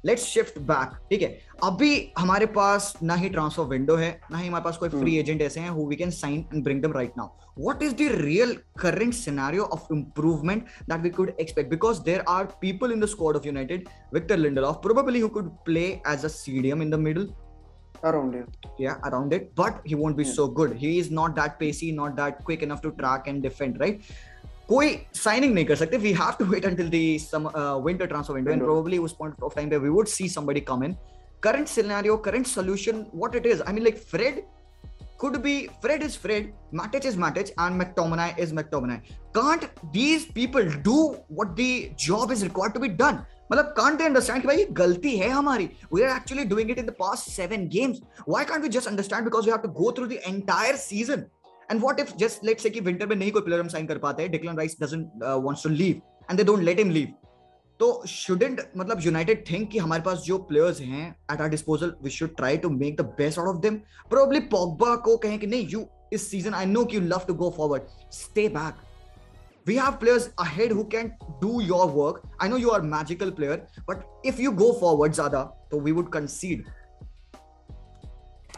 let's 0.06 0.24
shift 0.24 0.58
back 0.70 0.96
ठीक 1.10 1.22
है 1.22 1.28
अभी 1.64 1.90
हमारे 2.18 2.46
पास 2.56 2.92
ना 3.02 3.14
ही 3.14 3.28
ट्रांसफ़र 3.28 3.64
विंडो 3.68 3.96
है 3.96 4.10
ना 4.30 4.38
ही 4.38 4.48
हमारे 4.48 4.64
पास 4.64 4.76
कोई 4.76 4.88
फ्री 4.88 5.16
एजेंट 5.16 5.38
hmm. 5.38 5.46
ऐसे 5.46 5.60
हैं 5.60 5.70
who 5.70 5.86
we 5.88 5.96
can 5.96 6.10
sign 6.10 6.44
and 6.54 6.62
bring 6.64 6.82
them 6.82 6.92
right 6.92 7.18
now 7.18 7.28
what 7.58 7.82
is 7.82 7.94
the 7.94 8.08
real 8.22 8.56
current 8.80 9.14
scenario 9.14 9.64
of 9.76 9.92
improvement 9.94 10.64
that 10.88 11.00
we 11.02 11.10
could 11.10 11.34
expect 11.40 11.70
because 11.70 12.02
there 12.02 12.24
are 12.28 12.44
people 12.60 12.92
in 12.92 13.00
the 13.00 13.06
squad 13.14 13.36
of 13.36 13.46
United 13.46 13.88
Victor 14.14 14.36
Lindelof 14.64 14.76
probably 14.82 15.20
could 15.28 15.50
play 15.64 15.86
as 16.12 16.24
a 16.24 16.28
CDM 16.38 16.82
in 16.82 16.90
the 16.90 17.04
middle 17.08 17.28
around 18.04 18.34
it 18.34 18.60
Yeah, 18.78 18.96
around 19.04 19.34
it. 19.34 19.54
But 19.54 19.80
he 19.84 19.94
won't 19.94 20.16
be 20.16 20.24
yeah. 20.24 20.32
so 20.32 20.46
good. 20.48 20.74
He 20.74 20.98
is 20.98 21.10
not 21.10 21.34
that 21.36 21.58
pacey, 21.58 21.92
not 21.92 22.16
that 22.16 22.42
quick 22.44 22.62
enough 22.62 22.80
to 22.82 22.92
track 22.92 23.26
and 23.26 23.42
defend. 23.42 23.76
कोई 24.70 24.96
signing 25.14 25.54
नहीं 25.54 25.64
कर 25.66 25.76
सकते. 25.76 25.96
We 25.98 26.12
have 26.12 26.34
to 26.38 26.44
wait 26.50 26.66
until 26.66 26.88
the 26.90 27.18
some 27.20 27.48
winter 27.86 28.06
transfer 28.06 28.34
window 28.34 28.52
and 28.52 28.62
probably 28.62 28.98
उस 29.08 29.16
point 29.18 29.42
of 29.42 29.54
time 29.56 29.70
पे 29.70 29.78
we 29.78 29.88
would 29.88 30.08
see 30.08 30.28
somebody 30.28 30.60
come 30.70 30.84
in 30.84 30.96
current 31.42 31.68
scenario 31.68 32.16
current 32.28 32.46
solution 32.46 33.04
what 33.14 33.36
it 33.36 33.46
is 33.46 33.62
I 33.62 33.72
mean 33.72 33.84
like 33.84 34.02
Fred 34.10 34.42
could 35.20 35.42
be 35.44 35.54
fred 35.80 36.02
is 36.04 36.14
fred 36.20 36.44
matic 36.80 37.06
is 37.08 37.16
matic 37.22 37.48
and 37.62 37.80
mctominay 37.80 38.28
is 38.38 38.52
mctominay. 38.58 38.96
Can't 39.34 39.66
these 39.96 40.24
people 40.38 40.70
do 40.86 40.94
what 41.28 41.50
the 41.56 41.92
job 42.04 42.32
is 42.36 42.44
required 42.46 42.74
to 42.76 42.82
be 42.84 42.90
done? 43.02 43.18
मतलब 43.52 43.74
can't 43.76 43.98
they 43.98 44.04
understand 44.04 44.42
कि 44.42 44.48
भाई 44.48 44.56
ये 44.56 44.64
गलती 44.80 45.16
है 45.16 45.28
हमारी? 45.30 45.68
We 45.94 46.02
are 46.02 46.16
actually 46.16 46.44
doing 46.52 46.70
it 46.70 46.78
in 46.78 46.86
the 46.86 46.94
past 47.00 47.30
seven 47.30 47.66
games 47.68 48.00
why 48.28 48.44
can't 48.50 48.62
we 48.62 48.68
just 48.76 48.88
understand 48.88 49.24
because 49.24 49.46
we 49.46 49.50
have 49.50 49.60
to 49.62 49.68
go 49.80 49.92
through 49.96 50.06
the 50.06 50.18
entire 50.26 50.76
season 50.76 51.24
and 51.70 51.80
what 51.80 52.00
if 52.00 52.12
just 52.18 52.44
let 52.44 52.60
say 52.60 52.80
winter 52.80 53.06
में 53.06 53.16
नहीं 53.16 53.32
कोई 53.32 53.42
player 53.42 53.60
हम 53.60 53.68
sign 53.68 53.86
कर 53.86 53.98
पाते 53.98 54.22
हैं 54.22 54.32
Declan 54.32 54.56
Rice 54.56 54.76
wants 54.82 55.62
to 55.62 55.68
leave 55.68 56.00
and 56.30 56.40
they 56.40 56.56
let 56.62 56.80
him 56.80 56.90
leave 56.90 57.14
तो 57.80 58.02
shouldn't 58.06 58.60
मतलब 58.76 58.98
United 59.02 59.44
think 59.50 59.70
कि 59.70 59.78
हमारे 59.78 60.02
पास 60.02 60.18
जो 60.18 60.36
प्लेयर्स 60.38 60.80
हैं 60.80 61.06
at 61.32 61.40
our 61.40 61.48
disposal 61.48 61.94
we 62.02 62.10
should 62.10 62.34
try 62.36 62.56
to 62.56 62.70
make 62.70 62.96
the 62.96 63.04
best 63.18 63.38
out 63.38 63.48
of 63.48 63.60
them 63.60 63.76
probably 64.10 64.40
Pogba 64.50 64.94
को 64.96 65.16
कहें 65.16 65.38
कि 65.38 65.46
नहीं 65.46 65.68
यू 65.68 65.84
इस 66.12 66.30
season 66.30 66.54
I 66.54 66.66
know 66.66 66.86
you 66.92 67.00
love 67.00 67.24
to 67.28 67.34
go 67.34 67.50
forward 67.56 67.82
stay 68.12 68.48
back 68.48 68.82
we 69.68 69.76
have 69.76 69.92
players 69.92 70.28
ahead 70.40 70.72
who 70.72 70.84
can 70.92 71.08
do 71.40 71.60
your 71.60 71.86
work 71.90 72.22
I 72.42 72.48
know 72.48 72.56
you 72.56 72.70
are 72.70 72.82
magical 72.88 73.30
player 73.30 73.66
but 73.88 74.26
if 74.26 74.40
you 74.40 74.52
go 74.52 74.70
forward 74.80 75.12
ज़्यादा 75.12 75.42
तो 75.70 75.80
we 75.80 75.92
would 75.92 76.12
consider 76.12 76.64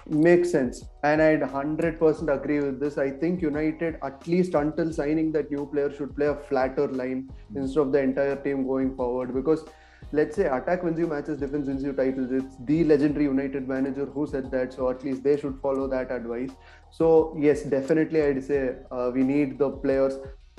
Makes 0.09 0.51
sense. 0.51 0.85
And 1.05 1.23
I'd 1.23 1.41
100% 1.41 2.35
agree 2.35 2.61
with 2.61 2.81
this. 2.81 2.99
I 2.99 3.11
think 3.11 3.41
United, 3.41 3.99
at 4.03 4.27
least 4.27 4.55
until 4.55 4.93
signing 4.93 5.31
that 5.33 5.51
new 5.51 5.67
player, 5.67 5.93
should 5.93 6.17
play 6.17 6.27
a 6.27 6.35
flatter 6.35 6.89
line 6.89 7.31
instead 7.55 7.81
of 7.81 7.93
the 7.93 8.01
entire 8.01 8.37
team 8.37 8.67
going 8.67 8.97
forward. 8.97 9.33
Because 9.33 9.65
let's 10.11 10.35
say 10.35 10.47
attack 10.47 10.83
wins 10.83 10.99
you 10.99 11.07
matches, 11.07 11.39
defense 11.39 11.69
wins 11.69 11.85
you 11.85 11.93
titles. 11.93 12.33
It's 12.33 12.57
the 12.65 12.83
legendary 12.85 13.27
United 13.27 13.69
manager 13.69 14.05
who 14.07 14.27
said 14.27 14.51
that. 14.51 14.73
So 14.73 14.91
at 14.91 15.05
least 15.05 15.23
they 15.23 15.39
should 15.39 15.59
follow 15.63 15.87
that 15.89 16.11
advice. 16.11 16.51
So, 16.91 17.37
yes, 17.39 17.63
definitely, 17.63 18.23
I'd 18.23 18.45
say 18.45 18.75
uh, 18.91 19.13
we 19.15 19.23
need 19.23 19.59
the 19.59 19.71
players. 19.71 20.15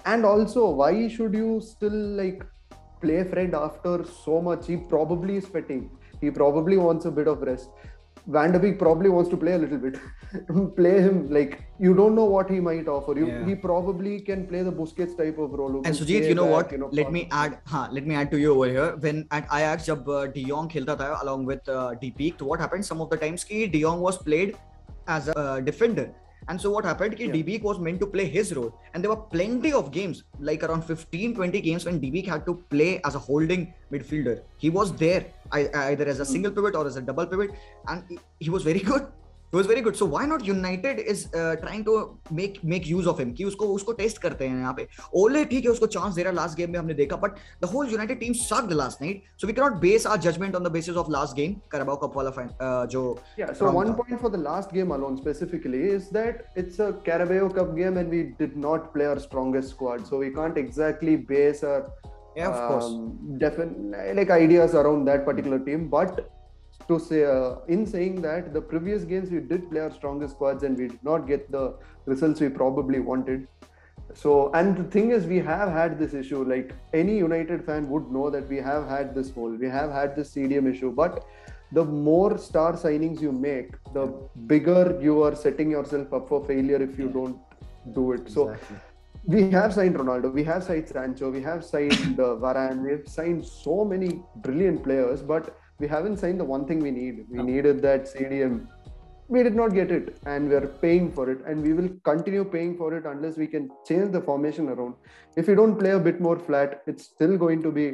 And 0.05 0.25
also, 0.25 0.69
why 0.69 1.07
should 1.09 1.33
you 1.33 1.61
still 1.61 1.91
like 1.91 2.43
play 3.01 3.23
Fred 3.25 3.53
after 3.53 4.05
so 4.05 4.41
much? 4.41 4.67
He 4.67 4.77
probably 4.77 5.37
is 5.37 5.45
sweating. 5.45 5.89
He 6.21 6.31
probably 6.31 6.77
wants 6.77 7.05
a 7.05 7.11
bit 7.11 7.27
of 7.27 7.41
rest. 7.41 7.69
Van 8.27 8.51
de 8.51 8.59
Beek 8.59 8.79
probably 8.79 9.09
wants 9.09 9.29
to 9.29 9.37
play 9.37 9.53
a 9.53 9.57
little 9.57 9.77
bit. 9.77 9.99
play 10.75 11.01
him 11.01 11.29
like 11.29 11.61
you 11.79 11.93
don't 11.93 12.15
know 12.15 12.23
what 12.23 12.49
he 12.49 12.59
might 12.59 12.87
offer. 12.87 13.17
You, 13.17 13.27
yeah. 13.27 13.45
He 13.45 13.55
probably 13.55 14.21
can 14.21 14.47
play 14.47 14.63
the 14.63 14.71
Busquets 14.71 15.17
type 15.17 15.37
of 15.37 15.51
role. 15.51 15.81
And 15.83 15.93
Sujit, 15.93 16.27
you 16.27 16.35
know 16.35 16.45
back, 16.45 16.53
what? 16.53 16.71
You 16.71 16.77
know, 16.77 16.89
let 16.91 17.11
me 17.11 17.27
add. 17.31 17.59
Let 17.91 18.07
me 18.07 18.15
add 18.15 18.31
to 18.31 18.39
you 18.39 18.53
over 18.53 18.69
here. 18.69 18.95
When 18.95 19.27
at 19.31 19.45
Ajax, 19.53 19.85
jab 19.87 20.07
uh, 20.07 20.27
De 20.27 20.43
Jong 20.43 20.69
khelta 20.69 20.97
tha 20.97 21.17
along 21.21 21.45
with 21.45 21.67
uh, 21.67 21.95
De 21.95 22.11
Beek, 22.11 22.39
what 22.39 22.59
happened? 22.59 22.85
Some 22.85 23.01
of 23.01 23.09
the 23.09 23.17
times, 23.17 23.43
ki 23.43 23.67
De 23.67 23.81
Jong 23.81 23.99
was 23.99 24.17
played 24.17 24.55
as 25.07 25.27
a 25.27 25.37
uh, 25.37 25.59
defender 25.59 26.09
and 26.47 26.59
so 26.59 26.71
what 26.71 26.85
happened? 26.85 27.17
Ki 27.17 27.25
Yeah. 27.25 27.41
Beek 27.49 27.63
was 27.63 27.79
meant 27.79 27.99
to 28.01 28.07
play 28.07 28.25
his 28.25 28.53
role, 28.55 28.71
and 28.93 29.03
there 29.03 29.11
were 29.11 29.23
plenty 29.35 29.73
of 29.73 29.91
games, 29.91 30.23
like 30.39 30.63
around 30.63 30.83
15, 30.83 31.35
20 31.35 31.61
games, 31.61 31.85
when 31.85 31.99
DB 31.99 32.25
had 32.25 32.45
to 32.45 32.55
play 32.69 33.01
as 33.05 33.15
a 33.15 33.19
holding 33.19 33.73
midfielder. 33.91 34.41
He 34.57 34.69
was 34.69 34.93
there 34.93 35.25
either 35.51 36.05
as 36.05 36.19
a 36.19 36.25
hmm. 36.25 36.31
single 36.31 36.51
pivot 36.51 36.75
or 36.75 36.87
as 36.87 36.95
a 36.95 37.01
double 37.01 37.25
pivot, 37.25 37.51
and 37.87 38.19
he 38.39 38.49
was 38.49 38.63
very 38.63 38.79
good. 38.91 39.07
He 39.52 39.56
was 39.56 39.66
very 39.68 39.80
good. 39.84 39.96
So 39.98 40.06
why 40.12 40.22
not 40.30 40.42
United 40.46 40.98
is 41.10 41.20
uh, 41.34 41.56
trying 41.60 41.82
to 41.84 41.92
make 42.38 42.56
make 42.72 42.86
use 42.88 43.06
of 43.12 43.20
him 43.20 43.30
कि 43.36 43.44
उसको 43.50 43.66
उसको 43.74 43.92
test 44.00 44.18
करते 44.22 44.46
हैं 44.48 44.58
यहाँ 44.58 44.72
पे 44.80 44.86
ओले 45.20 45.44
ठीक 45.52 45.64
है 45.64 45.70
उसको 45.70 45.86
चांस 45.94 46.14
दे 46.14 46.22
रहा 46.22 46.32
लास्ट 46.38 46.56
गेम 46.56 46.70
में 46.72 46.78
हमने 46.78 46.94
देखा 46.94 47.16
but 47.22 47.38
the 47.62 47.70
whole 47.74 47.88
United 47.92 48.20
team 48.20 48.32
sucked 48.40 48.72
last 48.80 49.02
night 49.02 49.22
so 49.40 49.46
we 49.46 49.52
can 49.52 49.64
not 49.64 49.78
base 49.86 50.06
our 50.06 50.18
judgement 50.28 50.56
on 50.56 50.64
the 50.64 50.72
basis 50.76 50.96
of 51.04 51.10
last 51.16 51.36
game 51.36 51.54
Carabao 51.74 51.96
Cup 52.04 52.16
वाला 52.16 52.30
फाइन 52.38 52.50
जो 52.96 53.04
Yeah, 53.40 53.52
so 53.54 53.64
From 53.64 53.78
one 53.80 53.92
the- 53.92 53.96
point 54.02 54.20
for 54.26 54.32
the 54.36 54.42
last 54.50 54.76
game 54.80 54.94
alone 54.98 55.16
specifically 55.24 55.82
is 55.96 56.10
that 56.18 56.44
it's 56.64 56.78
a 56.88 56.92
Carabao 57.10 57.48
Cup 57.60 57.74
game 57.82 58.00
and 58.02 58.16
we 58.18 58.22
did 58.44 58.60
not 58.68 58.92
play 58.98 59.08
our 59.14 59.26
strongest 59.28 59.76
squad, 59.78 60.06
so 60.12 60.20
we 60.26 60.30
can't 60.40 60.60
exactly 60.68 61.16
base 61.34 61.64
our 61.72 61.82
Yeah, 62.36 62.50
of 62.54 62.58
course. 62.70 62.88
um, 62.94 63.38
defin- 63.46 64.18
like 64.20 64.38
ideas 64.42 64.74
around 64.82 65.08
that 65.12 65.24
particular 65.30 65.58
team. 65.70 65.88
But 65.94 66.20
to 66.87 66.99
say, 66.99 67.23
uh, 67.25 67.55
in 67.67 67.85
saying 67.85 68.21
that, 68.21 68.53
the 68.53 68.61
previous 68.61 69.03
games 69.03 69.29
we 69.29 69.39
did 69.39 69.69
play 69.69 69.81
our 69.81 69.91
strongest 69.91 70.35
squads 70.35 70.63
and 70.63 70.77
we 70.77 70.87
did 70.87 71.03
not 71.03 71.27
get 71.27 71.51
the 71.51 71.75
results 72.05 72.39
we 72.41 72.49
probably 72.49 72.99
wanted. 72.99 73.47
So, 74.13 74.51
and 74.53 74.77
the 74.77 74.83
thing 74.83 75.11
is, 75.11 75.25
we 75.25 75.39
have 75.39 75.69
had 75.69 75.97
this 75.97 76.13
issue. 76.13 76.43
Like 76.43 76.73
any 76.93 77.17
United 77.17 77.65
fan 77.65 77.89
would 77.89 78.11
know 78.11 78.29
that 78.29 78.47
we 78.47 78.57
have 78.57 78.87
had 78.87 79.15
this 79.15 79.31
hole, 79.31 79.49
we 79.49 79.67
have 79.67 79.91
had 79.91 80.15
this 80.15 80.33
CDM 80.35 80.71
issue. 80.71 80.91
But 80.91 81.25
the 81.71 81.83
more 81.83 82.37
star 82.37 82.73
signings 82.73 83.21
you 83.21 83.31
make, 83.31 83.71
the 83.93 84.07
bigger 84.45 84.99
you 85.01 85.23
are 85.23 85.35
setting 85.35 85.71
yourself 85.71 86.13
up 86.13 86.27
for 86.27 86.45
failure 86.45 86.81
if 86.81 86.99
you 86.99 87.09
don't 87.09 87.37
do 87.93 88.11
it. 88.11 88.29
So, 88.29 88.55
we 89.25 89.49
have 89.51 89.73
signed 89.73 89.95
Ronaldo, 89.95 90.31
we 90.33 90.43
have 90.43 90.63
signed 90.63 90.89
Sancho, 90.89 91.31
we 91.31 91.41
have 91.41 91.63
signed 91.63 92.19
uh, 92.19 92.35
Varane, 92.35 92.83
we 92.83 92.91
have 92.91 93.07
signed 93.07 93.45
so 93.45 93.85
many 93.85 94.21
brilliant 94.37 94.83
players, 94.83 95.21
but 95.21 95.57
we 95.83 95.89
haven't 95.95 96.17
signed 96.23 96.39
the 96.43 96.49
one 96.53 96.63
thing 96.69 96.79
we 96.87 96.91
need. 97.01 97.25
We 97.33 97.37
No. 97.39 97.49
needed 97.51 97.81
that 97.87 98.07
CDM. 98.13 98.55
We 99.35 99.41
did 99.47 99.55
not 99.59 99.73
get 99.79 99.91
it, 99.97 100.07
and 100.31 100.49
we 100.49 100.55
are 100.59 100.67
paying 100.85 101.05
for 101.17 101.25
it, 101.33 101.43
and 101.51 101.67
we 101.67 101.73
will 101.77 101.89
continue 102.09 102.43
paying 102.55 102.73
for 102.81 102.89
it 102.97 103.05
unless 103.11 103.37
we 103.43 103.47
can 103.53 103.69
change 103.89 104.11
the 104.15 104.21
formation 104.29 104.69
around. 104.73 104.95
If 105.43 105.47
we 105.51 105.55
don't 105.59 105.77
play 105.83 105.93
a 105.99 106.01
bit 106.07 106.19
more 106.27 106.37
flat, 106.49 106.75
it's 106.93 107.05
still 107.15 107.37
going 107.45 107.63
to 107.67 107.71
be 107.79 107.85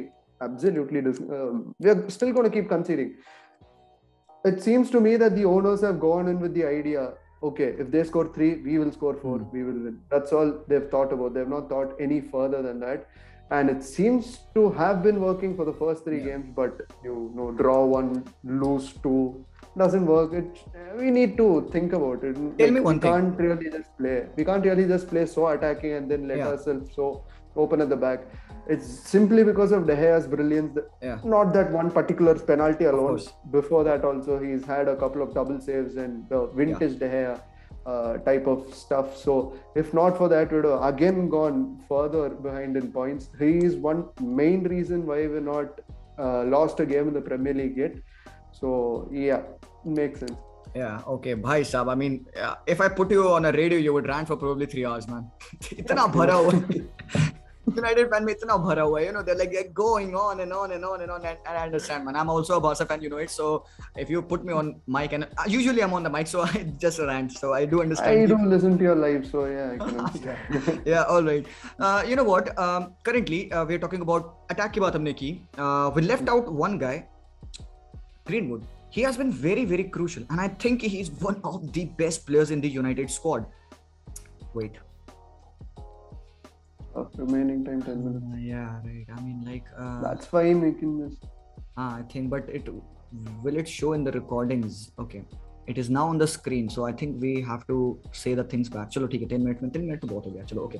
absolutely. 0.48 1.02
Dis- 1.08 1.22
um, 1.38 1.56
we 1.78 1.90
are 1.94 2.00
still 2.18 2.32
going 2.38 2.50
to 2.50 2.54
keep 2.58 2.68
conceding. 2.74 3.14
It 4.50 4.62
seems 4.68 4.90
to 4.96 5.00
me 5.06 5.16
that 5.22 5.36
the 5.40 5.46
owners 5.54 5.82
have 5.88 5.98
gone 6.08 6.28
in 6.34 6.40
with 6.46 6.54
the 6.60 6.66
idea 6.76 7.08
okay, 7.48 7.66
if 7.82 7.90
they 7.92 8.00
score 8.04 8.24
three, 8.34 8.48
we 8.64 8.78
will 8.80 8.90
score 8.92 9.14
four, 9.20 9.38
Hmm. 9.38 9.50
we 9.56 9.62
will 9.66 9.78
win. 9.84 9.94
That's 10.14 10.32
all 10.38 10.48
they've 10.70 10.88
thought 10.94 11.12
about. 11.14 11.32
They've 11.36 11.52
not 11.52 11.70
thought 11.70 11.94
any 12.06 12.20
further 12.32 12.58
than 12.66 12.80
that. 12.80 13.06
And 13.50 13.68
it 13.70 13.82
seems 13.82 14.40
to 14.54 14.70
have 14.70 15.02
been 15.02 15.20
working 15.20 15.56
for 15.56 15.64
the 15.64 15.72
first 15.72 16.04
three 16.04 16.18
Yeah. 16.18 16.26
games, 16.30 16.50
but 16.54 16.82
you 17.04 17.14
know, 17.34 17.50
draw 17.62 17.78
one, 17.84 18.24
lose 18.44 18.92
two, 19.06 19.44
doesn't 19.82 20.06
work. 20.06 20.32
It 20.40 20.60
we 21.00 21.10
need 21.16 21.36
to 21.40 21.48
think 21.72 21.92
about 21.98 22.22
it. 22.28 22.34
Tell 22.36 22.52
Like, 22.66 22.72
me 22.76 22.80
one 22.80 22.94
we 22.96 23.00
thing. 23.00 23.12
can't 23.12 23.40
really 23.46 23.70
just 23.76 23.96
play. 23.98 24.16
We 24.36 24.44
can't 24.44 24.64
really 24.70 24.86
just 24.94 25.08
play 25.08 25.26
so 25.34 25.48
attacking 25.48 25.92
and 25.98 26.10
then 26.14 26.28
let 26.28 26.38
Yeah. 26.38 26.48
ourselves 26.52 26.94
so 27.00 27.08
open 27.64 27.80
at 27.80 27.88
the 27.94 28.00
back. 28.06 28.24
It's 28.72 28.88
simply 29.12 29.42
because 29.50 29.72
of 29.72 29.86
De 29.86 29.96
Gea's 30.00 30.26
brilliance. 30.32 30.78
Yeah. 31.02 31.18
Not 31.36 31.52
that 31.54 31.72
one 31.72 31.90
particular 31.90 32.34
penalty 32.50 32.84
alone. 32.84 33.20
Before 33.58 33.82
that, 33.84 34.04
also 34.04 34.38
he's 34.38 34.64
had 34.64 34.86
a 34.96 34.96
couple 35.04 35.22
of 35.22 35.34
double 35.38 35.60
saves 35.60 35.96
and 35.96 36.28
the 36.28 36.46
vintage 36.60 36.98
De 37.00 37.08
Gea 37.14 37.40
uh, 37.86 38.18
type 38.18 38.46
of 38.46 38.74
stuff. 38.74 39.16
So 39.16 39.54
if 39.74 39.92
not 39.94 40.16
for 40.16 40.28
that, 40.28 40.52
we'd 40.52 40.64
have 40.64 40.82
again 40.82 41.28
gone 41.28 41.82
further 41.88 42.28
behind 42.28 42.76
in 42.76 42.92
points. 42.92 43.30
He 43.38 43.58
is 43.58 43.76
one 43.76 44.08
main 44.20 44.64
reason 44.64 45.06
why 45.06 45.26
we're 45.26 45.40
not 45.40 45.80
uh, 46.18 46.44
lost 46.44 46.80
a 46.80 46.86
game 46.86 47.08
in 47.08 47.14
the 47.14 47.20
Premier 47.20 47.54
League 47.54 47.76
yet. 47.76 47.94
So 48.52 49.08
yeah, 49.12 49.42
makes 49.84 50.20
sense. 50.20 50.38
Yeah, 50.74 51.02
okay, 51.06 51.34
bhai 51.34 51.64
sab. 51.64 51.88
I 51.88 51.96
mean, 51.96 52.26
uh, 52.36 52.54
if 52.66 52.80
I 52.80 52.88
put 52.88 53.10
you 53.10 53.28
on 53.28 53.44
a 53.44 53.52
radio, 53.52 53.78
you 53.78 53.92
would 53.92 54.06
rant 54.06 54.28
for 54.28 54.36
probably 54.36 54.66
three 54.66 54.86
hours, 54.86 55.08
man. 55.08 55.30
United 57.69 58.09
fan 58.09 58.23
में 58.25 58.31
इतना 58.33 58.55
भरा 58.63 58.83
हुआ 58.83 58.99
है, 58.99 59.05
you 59.05 59.11
know, 59.13 59.21
they're 59.27 59.37
like 59.37 59.51
they're 59.51 59.71
going 59.77 60.11
on 60.23 60.41
and 60.41 60.53
on 60.53 60.71
and 60.73 60.85
on 60.85 61.01
and 61.01 61.11
on, 61.11 61.23
and, 61.25 61.37
and 61.47 61.57
I 61.57 61.63
understand, 61.65 62.05
man. 62.05 62.15
I'm 62.15 62.29
also 62.29 62.57
a 62.57 62.61
Barca 62.61 62.85
fan, 62.85 63.01
you 63.01 63.09
know 63.09 63.17
it. 63.17 63.31
So 63.31 63.65
if 64.03 64.09
you 64.09 64.21
put 64.21 64.45
me 64.45 64.53
on 64.53 64.69
mic, 64.87 65.13
and 65.13 65.23
uh, 65.23 65.45
usually 65.47 65.81
I'm 65.81 65.93
on 65.93 66.03
the 66.03 66.11
mic, 66.17 66.27
so 66.27 66.41
I 66.41 66.61
just 66.77 66.99
rant. 66.99 67.31
So 67.31 67.53
I 67.53 67.65
do 67.65 67.81
understand. 67.81 68.11
I 68.11 68.21
you. 68.21 68.27
do 68.27 68.37
listen 68.53 68.77
to 68.77 68.83
your 68.83 68.95
live, 68.95 69.25
so 69.31 69.45
yeah, 69.45 69.71
I 69.73 69.77
can 69.77 69.99
understand. 69.99 70.81
yeah 70.85 71.03
all 71.03 71.23
right 71.23 71.45
uh, 71.79 72.03
you 72.07 72.15
know 72.15 72.23
what 72.23 72.57
um, 72.59 72.93
currently 73.03 73.51
uh, 73.51 73.65
we're 73.65 73.79
talking 73.79 74.01
about 74.01 74.31
attack 74.49 74.73
की 74.73 74.79
बात 74.79 74.95
हमने 74.95 75.13
की 75.21 75.29
uh, 75.57 75.91
we 75.95 76.01
left 76.07 76.29
out 76.35 76.51
one 76.63 76.77
guy 76.77 76.95
Greenwood 78.29 78.63
he 78.89 79.01
has 79.07 79.17
been 79.21 79.31
very 79.31 79.65
very 79.65 79.85
crucial 79.97 80.23
and 80.29 80.39
I 80.39 80.47
think 80.65 80.81
he's 80.95 81.11
one 81.27 81.39
of 81.43 81.71
the 81.77 81.85
best 82.01 82.25
players 82.27 82.51
in 82.51 82.61
the 82.61 82.69
United 82.69 83.09
squad 83.09 83.45
wait 84.53 84.77
of 86.94 87.10
remaining 87.16 87.64
time 87.64 87.82
10 87.82 88.04
minutes. 88.04 88.24
Uh, 88.32 88.36
yeah, 88.36 88.80
right. 88.84 89.06
I 89.16 89.20
mean, 89.20 89.42
like. 89.44 89.64
Uh, 89.76 90.00
That's 90.02 90.32
why 90.32 90.42
I'm 90.42 90.60
making 90.60 90.98
this. 90.98 91.14
Uh, 91.76 91.92
I 91.98 92.02
think, 92.10 92.30
but 92.30 92.48
it 92.48 92.68
will 93.42 93.56
it 93.56 93.68
show 93.68 93.92
in 93.92 94.04
the 94.04 94.12
recordings? 94.12 94.90
Okay. 94.98 95.24
It 95.68 95.78
is 95.78 95.90
now 95.92 96.08
on 96.08 96.18
the 96.18 96.24
screen 96.26 96.68
so 96.68 96.84
I 96.86 96.92
think 97.00 97.16
we 97.22 97.34
have 97.48 97.62
to 97.68 97.76
say 98.22 98.34
the 98.36 98.48
things 98.52 98.68
back 98.72 98.88
चलो 98.88 99.06
ठीक 99.06 99.22
है 99.22 99.28
ten 99.28 99.42
minute 99.42 99.62
में 99.62 99.70
तीन 99.70 99.84
minute 99.84 100.00
तो 100.00 100.08
बहुत 100.08 100.26
हो 100.26 100.32
गया 100.32 100.44
चलो 100.44 100.62
okay 100.64 100.78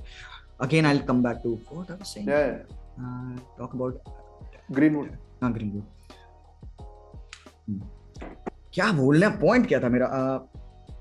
again 0.67 0.87
I 0.87 0.99
come 1.09 1.23
back 1.23 1.41
to 1.45 1.59
what 1.73 1.91
are 1.91 2.03
saying 2.05 2.29
talk 3.59 3.75
about 3.75 4.01
Greenwood 4.73 5.11
हाँ 5.43 5.53
ग्रीनवुड 5.53 5.85
क्या 8.75 8.91
बोलना 8.93 9.29
पॉइंट 9.41 9.67
क्या 9.69 9.81
था 9.83 9.89
मेरा 9.89 10.09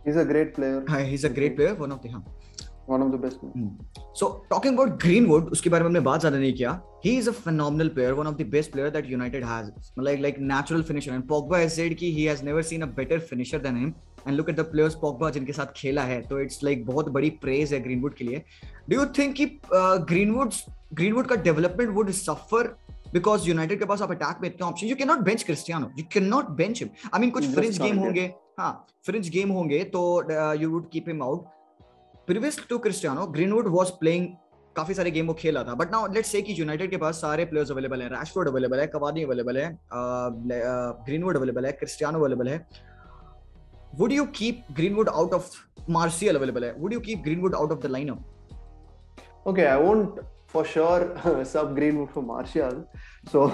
he 0.06 0.12
is 0.12 0.20
a 0.20 0.24
great 0.30 0.56
player 0.56 0.92
he 0.92 1.14
is 1.14 1.28
a 1.28 1.30
great 1.34 1.56
player 1.56 1.74
one 1.80 1.92
of 1.92 2.08
the 2.08 2.12
हाँ 2.12 2.24
one 2.90 3.02
of 3.02 3.12
the 3.12 3.20
best 3.22 4.20
so 4.20 4.28
talking 4.50 4.74
about 4.74 5.00
Greenwood 5.02 5.50
उसके 5.52 5.70
बारे 5.70 5.84
में 5.84 5.90
हमने 5.90 6.00
बात 6.02 6.20
ज़्यादा 6.20 6.38
नहीं 6.38 6.54
किया 6.54 6.80
he 7.06 7.18
is 7.18 7.30
a 7.30 7.34
phenomenal 7.40 7.90
player 7.90 8.14
one 8.14 8.28
of 8.28 8.36
the 8.36 8.48
best 8.50 8.72
player 8.72 8.90
that 8.90 9.10
United 9.12 9.46
has 9.46 9.72
like 10.00 10.22
like 10.22 10.40
natural 10.42 10.84
finisher 10.84 11.14
and 11.14 11.28
Pogba 11.28 11.58
has 11.58 11.74
said 11.74 11.98
कि 11.98 12.14
he 12.14 12.24
has 12.24 12.44
never 12.46 12.62
seen 12.64 12.82
a 12.82 12.92
better 12.96 13.20
finisher 13.30 13.60
than 13.60 13.78
him 13.78 13.94
and 14.28 14.36
look 14.38 14.50
at 14.50 14.56
the 14.56 14.66
players 14.72 14.96
Pogba 15.02 15.30
जिनके 15.30 15.54
साथ 15.54 15.74
खेला 15.76 16.04
है 16.04 16.22
तो 16.22 16.40
it's 16.40 16.64
like 16.64 16.78
like 16.78 16.88
बहुत 16.88 17.10
बड़ी 17.10 17.30
praise 17.42 17.74
है 17.74 17.80
Greenwood 17.80 18.14
के 18.16 18.26
लिए 18.26 18.44
डू 18.90 18.96
यू 18.96 19.06
थिंक 19.18 19.36
कि 19.36 19.46
ग्रीनवुड 19.74 20.54
ग्रीनवुड 20.94 21.28
का 21.28 21.36
development 21.44 21.90
would 21.96 22.12
suffer 22.18 22.76
because 23.14 23.48
United 23.50 23.80
के 23.80 23.86
पास 23.86 24.02
आप 24.02 24.12
अटैक 24.12 24.42
में 24.42 24.50
इतने 24.50 24.68
option 24.68 24.88
you 24.88 24.96
can 24.96 25.08
not 25.08 25.20
bench 25.22 25.44
Cristiano 25.44 25.92
you 26.00 26.06
can 26.14 26.26
not 26.26 26.50
bench 26.58 26.82
him 26.82 26.90
I 27.14 27.22
mean 27.22 27.32
कुछ 27.32 27.54
फ्रिज 27.54 27.82
गेम 27.82 27.98
होंगे 28.00 28.32
हाँ 28.60 28.72
फ्रिज 29.06 29.30
गेम 29.30 29.50
होंगे 29.52 29.84
तो 29.96 30.02
you 30.62 30.70
would 30.70 30.90
keep 30.92 31.08
him 31.08 31.24
out 31.24 31.46
previous 32.30 32.58
to 32.70 32.78
Cristiano 32.78 33.26
Greenwood 33.28 33.68
was 33.74 33.92
playing 34.00 34.26
काफ़ी 34.76 34.94
सारे 34.94 35.12
गेम 35.12 35.28
वो 35.28 35.34
खेला 35.34 35.64
था। 35.64 35.74
But 35.76 35.92
now 35.92 36.08
let 36.14 36.26
say 36.26 36.44
United 36.50 36.90
के 36.90 36.98
पास 37.04 37.22
सारे 37.22 37.46
प्लेयर्स 37.46 37.72
अवेलेबल 37.72 38.02
है 38.02 38.10
रैशवर्ड 38.10 38.50
अवेलेबल 38.50 38.80
है 38.80 38.86
कवानी 38.88 39.24
अवेलेबल 39.24 39.58
है 39.58 39.70
ग्रीनवुड 41.08 41.38
अवेलेबल 41.38 41.66
है 41.66 41.72
क्रिस्टियानो 41.80 42.20
अवेलेबल 42.20 42.50
है। 42.50 42.58
Would 44.00 44.12
you 44.12 44.26
keep 44.36 44.62
Greenwood 44.76 45.10
out 45.10 45.34
of 45.34 45.50
Martial 45.90 46.36
available 46.36 46.64
है? 46.64 46.74
Would 46.78 46.94
you 46.94 47.00
keep 47.00 47.24
Greenwood 47.24 47.56
out 47.56 47.72
of 47.72 47.80
the 47.88 47.92
line 47.92 48.12
okay 49.48 49.66
I 49.66 49.82
won't 49.84 50.20
for 50.54 50.66
sure 50.66 51.44
sub 51.54 51.74
Greenwood 51.76 52.08
for 52.10 52.24
Martial 52.26 52.84
so 53.32 53.48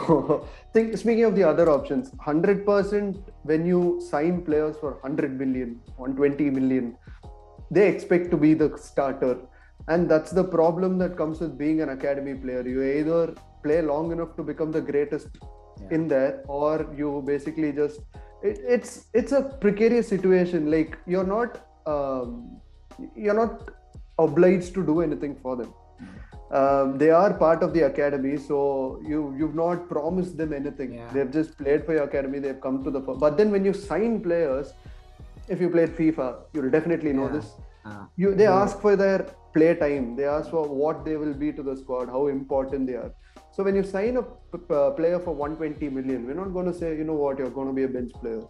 think 0.75 0.95
speaking 0.97 1.25
of 1.27 1.35
the 1.35 1.47
other 1.53 1.67
options 1.69 2.11
100% 2.27 3.47
when 3.47 3.65
you 3.67 3.81
sign 4.03 4.37
players 4.45 4.75
for 4.81 5.01
100 5.05 5.29
million 5.39 5.75
120 6.01 6.53
million 6.55 6.93
they 7.71 7.87
expect 7.87 8.31
to 8.31 8.37
be 8.37 8.53
the 8.53 8.77
starter. 8.77 9.37
And 9.87 10.09
that's 10.09 10.31
the 10.31 10.43
problem 10.43 10.97
that 10.99 11.15
comes 11.17 11.39
with 11.39 11.57
being 11.57 11.81
an 11.81 11.89
academy 11.89 12.33
player. 12.33 12.67
You 12.67 12.81
either 12.83 13.35
play 13.63 13.81
long 13.81 14.11
enough 14.11 14.35
to 14.37 14.43
become 14.43 14.71
the 14.71 14.81
greatest 14.81 15.27
in 15.91 16.07
there, 16.07 16.43
or 16.47 16.87
you 16.97 17.23
basically 17.25 17.71
just 17.71 18.01
it, 18.41 18.59
it's 18.75 19.07
it's 19.13 19.31
a 19.31 19.41
precarious 19.65 20.07
situation. 20.07 20.71
Like 20.71 20.97
you're 21.05 21.29
not 21.35 21.67
um, 21.85 22.59
you're 23.15 23.33
not 23.33 23.69
obliged 24.17 24.73
to 24.75 24.85
do 24.85 25.01
anything 25.01 25.35
for 25.41 25.55
them. 25.55 25.73
Um, 26.51 26.97
they 26.97 27.09
are 27.09 27.33
part 27.33 27.63
of 27.63 27.73
the 27.73 27.81
academy, 27.81 28.37
so 28.37 29.01
you 29.05 29.35
you've 29.37 29.55
not 29.55 29.89
promised 29.89 30.37
them 30.37 30.53
anything. 30.53 30.93
Yeah. 30.93 31.11
They've 31.11 31.31
just 31.31 31.57
played 31.57 31.85
for 31.85 31.93
your 31.93 32.03
academy. 32.03 32.39
They've 32.39 32.61
come 32.61 32.83
to 32.83 32.91
the. 32.91 32.99
But 32.99 33.37
then 33.37 33.51
when 33.51 33.65
you 33.65 33.73
sign 33.73 34.21
players, 34.21 34.73
if 35.47 35.61
you 35.61 35.69
played 35.69 35.95
FIFA, 35.95 36.27
you'll 36.53 36.69
definitely 36.69 37.13
know 37.13 37.27
Yeah. 37.27 37.37
this. 37.37 37.53
Ah. 37.85 38.07
You 38.17 38.33
they 38.41 38.47
ask 38.47 38.79
for 38.79 38.95
their 38.95 39.25
play 39.53 39.73
time. 39.75 40.15
They 40.15 40.25
ask 40.25 40.49
for 40.49 40.63
what 40.83 41.05
they 41.05 41.15
will 41.17 41.33
be 41.45 41.51
to 41.59 41.63
the 41.63 41.75
squad, 41.81 42.09
how 42.09 42.27
important 42.27 42.87
they 42.87 42.95
are. 43.03 43.11
So 43.57 43.63
when 43.63 43.75
you 43.79 43.83
sign 43.83 44.17
a 44.17 44.23
player 44.99 45.19
for 45.25 45.33
120 45.33 45.89
million, 45.97 46.25
we're 46.27 46.33
not 46.39 46.51
going 46.55 46.65
to 46.65 46.73
say, 46.73 46.89
you 46.97 47.05
know 47.09 47.13
what, 47.13 47.37
you're 47.39 47.53
going 47.57 47.67
to 47.67 47.73
be 47.73 47.83
a 47.83 47.87
bench 47.87 48.11
player. 48.21 48.41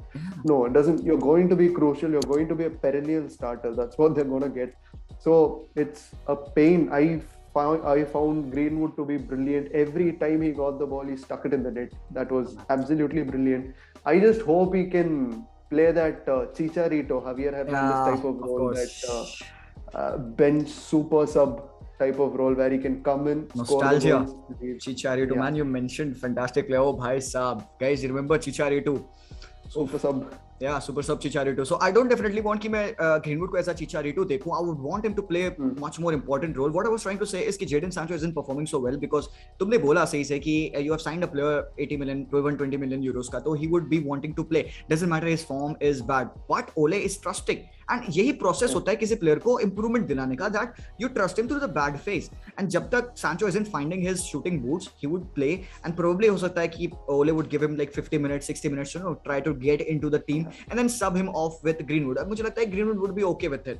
No, 0.51 0.65
it 0.65 0.73
doesn't. 0.73 1.03
You're 1.03 1.23
going 1.25 1.47
to 1.49 1.55
be 1.55 1.69
crucial. 1.69 2.10
You're 2.10 2.29
going 2.34 2.47
to 2.47 2.55
be 2.55 2.65
a 2.65 2.71
perennial 2.86 3.29
starter. 3.29 3.73
That's 3.75 3.99
what 3.99 4.15
they're 4.15 4.31
going 4.34 4.41
to 4.43 4.49
get. 4.49 4.73
So 5.19 5.69
it's 5.75 6.10
a 6.27 6.36
pain. 6.36 6.89
I 6.91 7.21
found 7.53 7.86
I 7.86 8.03
found 8.15 8.51
Greenwood 8.51 8.95
to 8.97 9.05
be 9.12 9.17
brilliant. 9.17 9.71
Every 9.84 10.08
time 10.23 10.41
he 10.41 10.51
got 10.63 10.79
the 10.79 10.88
ball, 10.88 11.05
he 11.13 11.17
stuck 11.17 11.45
it 11.45 11.53
in 11.53 11.62
the 11.67 11.71
net. 11.71 11.93
That 12.19 12.31
was 12.31 12.58
absolutely 12.69 13.23
brilliant. 13.23 13.75
I 14.05 14.19
just 14.19 14.41
hope 14.41 14.73
he 14.75 14.86
can 14.95 15.45
play 15.69 15.91
that 15.91 16.28
uh, 16.28 16.45
Chicharito, 16.58 17.21
Javier 17.23 17.54
Hernandez 17.54 17.71
Yeah, 17.73 18.06
type 18.15 18.23
of 18.23 18.36
of 18.36 18.41
role, 18.41 18.58
course. 18.73 19.01
that 19.01 19.45
uh, 19.93 19.97
uh, 19.97 20.17
bench 20.17 20.69
super 20.69 21.25
sub 21.28 21.62
type 21.99 22.19
of 22.19 22.34
role 22.36 22.54
where 22.54 22.69
he 22.69 22.78
can 22.78 23.01
come 23.04 23.28
in, 23.28 23.47
Nostalgia. 23.56 24.25
Chicharito, 24.86 25.34
Yeah. 25.36 25.39
man, 25.43 25.56
you 25.56 25.65
mentioned 25.65 26.17
fantastic 26.17 26.67
player. 26.67 26.80
Oh, 26.82 26.93
bhai 26.93 27.17
saab. 27.17 27.67
Guys, 27.80 28.06
remember 28.06 28.38
Chicharito? 28.38 28.95
super 29.69 29.97
sub. 29.99 30.25
या 30.63 30.78
super 30.80 31.04
sub 31.04 31.20
Chicharito 31.20 31.63
so 31.65 31.80
I 31.84 31.91
don't 31.91 32.10
definitely 32.10 32.41
want 32.41 32.62
कि 32.62 32.70
मैं 32.70 32.84
Greenwood 33.00 33.50
को 33.52 33.58
ऐसा 33.58 33.72
अ 33.72 34.02
रिटू 34.02 34.24
देखूँ 34.26 34.54
I 34.56 34.65
would 34.65 34.78
want 34.82 35.06
him 35.06 35.13
to 35.13 35.22
play 35.24 35.48
much 35.60 36.00
more 36.00 36.13
important 36.13 36.58
role 36.58 36.72
what 36.72 36.86
I 36.86 36.91
was 36.91 37.02
trying 37.02 37.20
to 37.20 37.26
say 37.26 37.41
is 37.41 37.58
कि 37.60 37.65
Jadon 37.65 37.89
Sancho 37.89 38.15
isn't 38.15 38.36
performing 38.36 38.68
so 38.68 38.80
well 38.80 38.98
because 38.98 39.28
तुमने 39.60 39.78
बोला 39.78 40.06
सही 40.06 40.24
से 40.26 40.39
कि 40.39 40.56
you 40.76 40.84
have 40.84 40.98
signed 40.98 41.24
a 41.24 41.28
player 41.28 41.88
80 41.88 42.00
million 42.00 42.26
120 42.34 42.80
million 42.80 43.04
euros 43.04 43.30
का 43.30 43.39
तो 43.39 43.54
he 43.54 43.68
would 43.68 43.88
be 43.89 44.00
wanting 44.08 44.36
to 44.36 44.44
play 44.44 44.65
doesn't 44.91 45.12
matter 45.12 45.28
his 45.28 45.46
form 45.48 45.76
is 45.89 46.04
bad 46.04 46.28
but 46.52 46.72
Ole 46.78 47.00
is 47.00 47.22
trusting 47.24 47.60
and 47.91 48.04
यही 48.10 48.32
process 48.34 48.68
hmm. 48.68 48.76
होता 48.76 48.91
है 48.91 48.98
किसी 48.98 49.15
प्लेयर 49.15 49.39
को 49.39 49.60
इंप्रूवमेंट 49.60 50.08
दिलाने 50.08 50.36
का 50.36 50.48
that 50.50 51.02
you 51.02 51.08
trust 51.08 51.39
him 51.39 51.48
through 51.48 51.60
the 51.60 51.70
bad 51.72 51.98
phase 51.98 52.30
and 52.60 52.70
जब 52.70 52.89
तक 52.89 53.12
Sancho 53.18 53.48
is 53.48 53.58
in 53.58 53.63
finding 53.74 54.08
his 54.08 54.22
shooting 54.22 54.60
boots 54.62 54.89
he 55.04 55.08
would 55.08 55.26
play 55.36 55.52
and 55.52 55.96
probably 55.96 56.28
हो 56.28 56.38
सकता 56.38 56.62
है 56.62 56.68
कि 56.68 56.89
Ole 57.10 57.32
would 57.32 57.50
give 57.50 57.63
him 57.63 57.76
like 57.76 57.94
50 57.96 58.22
minute 58.22 58.44
60 58.44 58.72
minutes 58.72 58.96
you 58.96 59.02
know 59.04 59.13
try 59.24 59.41
to 59.41 59.54
get 59.60 59.82
into 59.84 60.10
the 60.10 60.22
team 60.28 60.44
and 60.47 60.75
then 60.75 60.88
sub 60.91 61.17
him 61.17 61.29
off 61.43 61.65
with 61.65 61.86
Greenwood 61.88 62.19
मुझे 62.27 62.43
लगता 62.43 62.62
है 62.62 62.67
Greenwood 62.71 62.99
would 62.99 63.13
be 63.13 63.23
okay 63.23 63.47
with 63.47 63.67
it 63.67 63.79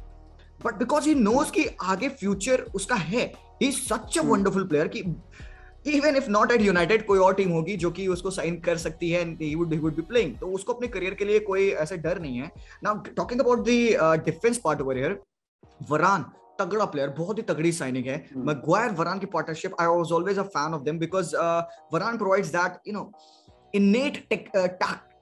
but 0.66 0.76
because 0.76 1.08
he 1.10 1.16
knows 1.16 1.52
कि 1.52 1.68
आगे 1.84 2.10
future 2.22 2.66
उसका 2.76 2.96
है 3.10 3.32
he 3.62 3.72
such 3.72 4.18
a 4.18 4.22
wonderful 4.24 4.68
player 4.68 4.88
कि 4.88 5.04
even 5.88 6.16
if 6.16 6.30
not 6.32 6.52
at 6.52 6.62
United 6.62 7.06
कोई 7.06 7.20
और 7.20 7.34
टीम 7.36 7.50
होगी 7.52 7.76
जो 7.78 7.90
कि 7.92 8.08
उसको 8.08 8.32
साइन 8.32 8.60
कर 8.60 8.78
सकती 8.78 9.10
है 9.10 9.24
he 9.42 9.54
would 9.56 9.74
he 9.74 9.80
would 9.80 9.96
be 9.96 10.02
playing 10.04 10.36
तो 10.38 10.48
उसको 10.52 10.74
अपने 10.74 10.88
करियर 10.88 11.14
के 11.14 11.26
लिए 11.26 11.40
कोई 11.50 11.70
ऐसा 11.84 11.96
डर 12.06 12.20
नहीं 12.22 12.38
है. 12.38 12.52
Now 12.84 13.02
talking 13.18 13.42
about 13.42 13.68
the 13.68 14.24
defence 14.26 14.58
part 14.64 14.82
over 14.82 14.98
here 14.98 15.20
Varane 15.90 16.26
तगड़ा 16.60 16.86
प्लेयर 16.86 17.10
बहुत 17.18 17.38
ही 17.38 17.44
तगड़ी 17.44 17.72
साइनिंग 17.72 18.06
है. 18.06 18.18
Hmm. 18.26 18.46
मैग्वायर 18.48 18.92
वरान 18.92 19.20
की 19.20 19.26
partnership 19.28 19.76
I 19.82 19.88
was 19.88 20.12
always 20.12 20.38
a 20.40 20.44
fan 20.56 20.74
of 20.74 20.84
them 20.84 21.00
because 21.00 21.36
Varane 21.94 22.18
provides 22.18 22.50
that 22.50 22.80
you 22.88 22.94
know 22.94 23.12
innate 23.76 24.18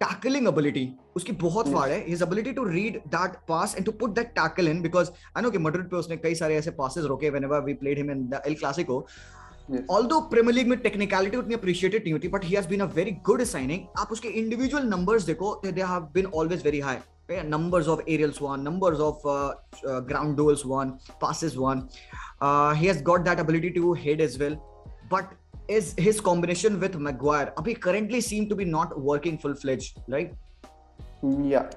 tackling 0.04 0.50
ability 0.54 0.86
उसकी 1.16 1.32
बहुत. 1.44 1.72
फाड़ 1.74 1.90
है 1.90 2.00
his 2.08 2.26
ability 2.28 2.56
to 2.58 2.66
read 2.72 3.00
that 3.16 3.38
pass 3.52 3.76
and 3.78 3.90
to 3.90 3.96
put 4.02 4.18
that 4.20 4.34
tackle 4.40 4.74
in 4.74 4.82
because 4.88 5.14
I 5.36 5.46
know 5.46 5.52
कि 5.52 5.64
Madrid 5.68 5.90
पे 5.92 5.98
उसने 5.98 6.18
कई 6.26 6.36
सारे 6.36 6.56
ऐसे 6.58 6.72
passes 6.82 7.08
रोके 7.14 7.32
whenever 7.38 7.62
we 7.70 7.80
played 7.84 8.04
him 8.04 8.12
in 8.16 8.28
the 8.36 8.44
El 8.52 8.60
Clasico. 8.64 9.04
Although 9.92 10.20
Premier 10.30 10.54
League 10.56 10.68
में 10.68 10.78
टेक्निकलिटी 10.80 11.38
उतनी 11.38 11.54
अप्रिशिएटेड 11.56 12.04
नहीं 12.04 12.14
होती 12.14 12.28
but 12.28 12.44
he 12.46 12.56
has 12.56 12.68
been 12.68 12.80
a 12.82 12.86
very 12.96 13.12
good 13.28 13.44
signing 13.52 13.86
आप 14.00 14.12
उसके 14.12 14.28
इंडिविजुअल 14.40 14.88
नंबर्स 14.88 15.24
देखो 15.26 15.54
they 15.66 15.82
have 15.82 16.10
been 16.14 16.26
always 16.26 16.64
very 16.64 16.80
high 16.80 16.98
numbers 17.52 17.88
of 17.92 18.02
aerials 18.14 18.40
won 18.46 18.64
numbers 18.64 19.00
of 19.04 19.22
uh, 19.26 19.54
uh, 19.92 20.02
ground 20.10 20.36
duels 20.40 20.64
won 20.72 20.90
passes 21.22 21.54
won 21.62 21.84
uh, 22.42 22.74
he 22.74 22.90
has 22.90 23.02
got 23.10 23.24
that 23.28 23.40
ability 23.44 23.72
to 23.78 23.94
hit 24.02 24.24
as 24.26 24.38
well 24.42 24.58
but 25.14 25.32
is 25.68 25.94
his 25.98 26.20
combination 26.22 26.80
with 26.80 26.96
maguire 26.96 27.54
abhi 27.58 27.80
currently 27.80 28.22
seem 28.22 28.50
to 28.50 28.56
be 28.56 28.66
not 28.66 29.00
working 29.12 29.38
full 29.38 29.56
fledged 29.56 30.00
right 30.08 30.34
Yeah, 31.24 31.70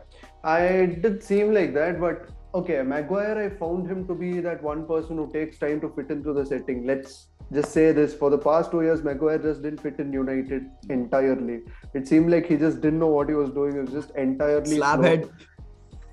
I 0.42 0.86
did 1.02 1.22
seem 1.22 1.54
like 1.54 1.72
that, 1.74 2.00
but 2.00 2.28
okay, 2.54 2.82
Maguire, 2.82 3.38
I 3.38 3.56
found 3.58 3.88
him 3.88 4.06
to 4.08 4.14
be 4.14 4.40
that 4.40 4.62
one 4.62 4.86
person 4.86 5.16
who 5.16 5.30
takes 5.32 5.58
time 5.58 5.80
to 5.82 5.88
fit 5.90 6.10
into 6.10 6.32
the 6.32 6.44
setting. 6.44 6.86
Let's 6.86 7.28
just 7.52 7.72
say 7.72 7.92
this 7.92 8.14
for 8.14 8.30
the 8.30 8.38
past 8.38 8.70
two 8.70 8.82
years, 8.82 9.02
Maguire 9.02 9.38
just 9.38 9.62
didn't 9.62 9.80
fit 9.80 9.98
in 9.98 10.12
United 10.12 10.66
entirely. 10.88 11.60
It 11.94 12.08
seemed 12.08 12.30
like 12.30 12.46
he 12.46 12.56
just 12.56 12.80
didn't 12.80 12.98
know 12.98 13.08
what 13.08 13.28
he 13.28 13.34
was 13.34 13.50
doing. 13.50 13.74
He 13.74 13.78
was 13.80 13.90
just 13.90 14.10
entirely 14.16 14.76
slab 14.76 15.00
slow. 15.00 15.08
head 15.08 15.30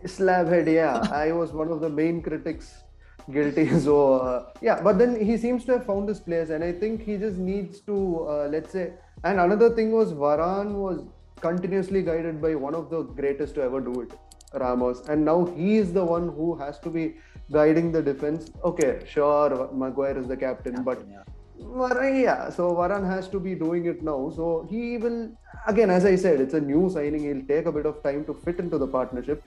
Slab 0.06 0.48
head, 0.48 0.68
yeah. 0.68 0.98
I 1.12 1.32
was 1.32 1.54
one 1.54 1.72
of 1.72 1.80
the 1.82 1.90
main 1.90 2.22
critics 2.22 2.83
guilty. 3.32 3.70
So, 3.80 4.14
uh, 4.14 4.52
yeah, 4.62 4.82
but 4.82 4.98
then 4.98 5.24
he 5.24 5.38
seems 5.38 5.66
to 5.66 5.74
have 5.74 5.86
found 5.86 6.10
his 6.10 6.20
place, 6.20 6.50
and 6.50 6.64
I 6.64 6.72
think 6.72 7.04
he 7.04 7.18
just 7.18 7.38
needs 7.38 7.80
to, 7.82 8.28
uh, 8.30 8.48
let's 8.52 8.72
say, 8.72 8.94
and 9.24 9.40
another 9.40 9.70
thing 9.70 9.92
was 9.92 10.14
Varane 10.14 10.74
was 10.74 11.06
continuously 11.42 12.02
guided 12.02 12.42
by 12.42 12.56
one 12.56 12.76
of 12.76 12.90
the 12.90 13.04
greatest 13.04 13.56
to 13.56 13.62
ever 13.62 13.82
do 13.82 14.02
it, 14.02 14.14
Ramos, 14.54 15.08
and 15.08 15.26
now 15.26 15.46
he 15.46 15.78
is 15.78 15.94
the 15.94 16.04
one 16.04 16.30
who 16.30 16.56
has 16.56 16.80
to 16.80 16.90
be 16.90 17.16
guiding 17.52 17.92
the 17.92 18.02
defense. 18.02 18.52
Okay, 18.64 19.04
sure, 19.08 19.70
Maguire 19.74 20.18
is 20.18 20.28
the 20.28 20.38
captain, 20.38 20.84
but 20.84 21.04
yeah. 21.10 21.24
Varane, 21.60 22.24
yeah, 22.24 22.50
so 22.50 22.74
Varane 22.74 23.06
has 23.06 23.28
to 23.30 23.40
be 23.40 23.56
doing 23.56 23.86
it 23.86 24.04
now. 24.04 24.32
So 24.36 24.68
he 24.70 24.98
will, 24.98 25.32
again, 25.68 25.90
as 25.90 26.06
I 26.06 26.16
said, 26.16 26.42
it's 26.42 26.54
a 26.54 26.60
new 26.60 26.90
signing. 26.90 27.24
He'll 27.24 27.48
take 27.48 27.66
a 27.66 27.72
bit 27.72 27.86
of 27.86 28.04
time 28.04 28.26
to 28.26 28.34
fit 28.34 28.60
into 28.60 28.78
the 28.78 28.88
partnership. 28.88 29.44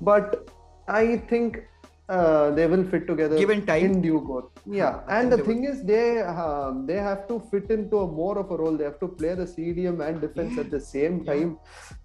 But 0.00 0.48
I 0.88 1.18
think 1.28 1.62
uh, 2.09 2.49
they 2.51 2.65
will 2.67 2.83
fit 2.91 3.05
together 3.07 3.37
Given 3.37 3.65
time. 3.65 3.83
in 3.85 4.01
due 4.01 4.21
course. 4.21 4.45
Yeah, 4.65 5.01
I 5.07 5.19
and 5.19 5.29
think 5.29 5.31
the 5.31 5.37
they 5.37 5.43
thing 5.49 5.63
is, 5.71 5.83
they 5.83 6.21
um, 6.21 6.85
they 6.87 6.97
have 7.07 7.27
to 7.27 7.39
fit 7.51 7.69
into 7.69 7.99
a 7.99 8.07
more 8.07 8.37
of 8.39 8.49
a 8.51 8.57
role. 8.57 8.75
They 8.77 8.83
have 8.85 8.99
to 9.01 9.07
play 9.19 9.33
the 9.41 9.45
CDM 9.45 9.99
and 10.07 10.19
defense 10.21 10.57
at 10.57 10.71
the 10.71 10.79
same 10.79 11.19
Yeah. 11.19 11.33
time. 11.33 11.51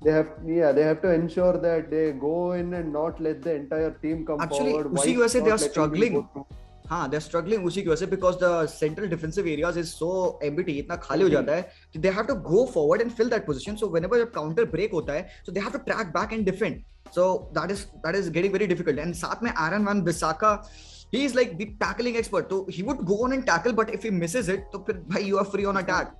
They 0.02 0.12
have, 0.18 0.28
yeah, 0.58 0.72
they 0.72 0.82
have 0.90 1.00
to 1.06 1.12
ensure 1.20 1.54
that 1.64 1.90
they 1.94 2.04
go 2.26 2.52
in 2.52 2.74
and 2.80 2.92
not 2.98 3.20
let 3.28 3.40
the 3.48 3.54
entire 3.62 3.92
team 4.04 4.26
come 4.26 4.40
Actually, 4.48 4.72
forward. 4.76 4.92
उसी 4.98 5.12
की 5.12 5.16
while 5.16 5.24
वजह 5.24 5.32
से 5.38 5.40
not 5.40 5.48
they 5.48 5.56
are 5.56 5.58
letting 5.58 5.64
them 5.64 5.72
struggling. 5.72 6.20
go 6.20 6.26
through. 6.34 6.46
हाँ 6.88 7.08
दे 7.10 7.18
struggling 7.20 7.64
उसी 7.66 7.82
की 7.82 7.88
वजह 7.88 7.96
से 7.96 8.06
because 8.06 8.34
the 8.42 8.66
central 8.70 9.06
defensive 9.10 9.46
areas 9.48 9.78
is 9.78 9.86
so 9.88 10.08
empty 10.44 10.72
इतना 10.78 10.96
खाली 11.04 11.22
हो 11.22 11.28
जाता 11.34 11.54
है 11.56 11.62
कि 11.92 11.98
they 11.98 12.08
have 12.16 12.24
to 12.30 12.34
go 12.48 12.64
forward 12.74 13.02
and 13.02 13.10
fill 13.20 13.28
that 13.30 13.46
position 13.46 13.76
so 13.82 13.88
whenever 13.92 14.18
जब 14.18 14.30
काउंटर 14.34 14.64
ब्रेक 14.74 14.92
होता 14.94 15.12
है 15.12 15.26
so 15.46 15.52
they 15.52 15.60
have 15.60 15.72
to 15.72 15.78
track 15.86 16.12
back 16.16 16.32
and 16.32 16.44
defend 16.50 16.82
so 17.11 17.49
that 17.53 17.71
is 17.71 17.87
that 18.03 18.15
is 18.15 18.29
getting 18.29 18.51
very 18.51 18.67
difficult. 18.67 18.97
And 18.99 19.15
Sat 19.15 19.41
mein 19.41 19.53
Aaron 19.57 19.85
Wan-Bissaka, 19.85 20.67
is 21.11 21.35
like 21.35 21.57
the 21.57 21.73
tackling 21.79 22.17
expert. 22.17 22.49
So 22.49 22.65
he 22.65 22.83
would 22.83 23.05
go 23.05 23.23
on 23.23 23.33
and 23.33 23.45
tackle, 23.45 23.73
but 23.73 23.93
if 23.93 24.03
he 24.03 24.09
misses 24.09 24.49
it, 24.49 24.65
so 24.71 24.79
bhai, 24.79 25.21
you 25.21 25.37
are 25.39 25.45
free 25.45 25.65
on 25.65 25.77
attack. 25.77 26.15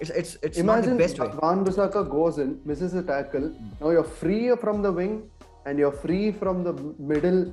It's 0.00 0.10
it's 0.10 0.36
it's 0.42 0.58
Imagine 0.58 0.90
not 0.90 0.98
the 0.98 1.04
best 1.04 1.18
way. 1.18 1.28
Wan-Bissaka 1.40 2.10
goes 2.10 2.38
in, 2.38 2.60
misses 2.64 2.92
the 2.92 3.02
tackle. 3.02 3.54
Now 3.80 3.90
you're 3.90 4.04
free 4.04 4.54
from 4.56 4.82
the 4.82 4.92
wing 4.92 5.30
and 5.66 5.78
you're 5.78 5.92
free 5.92 6.32
from 6.32 6.64
the 6.64 6.72
middle. 6.98 7.52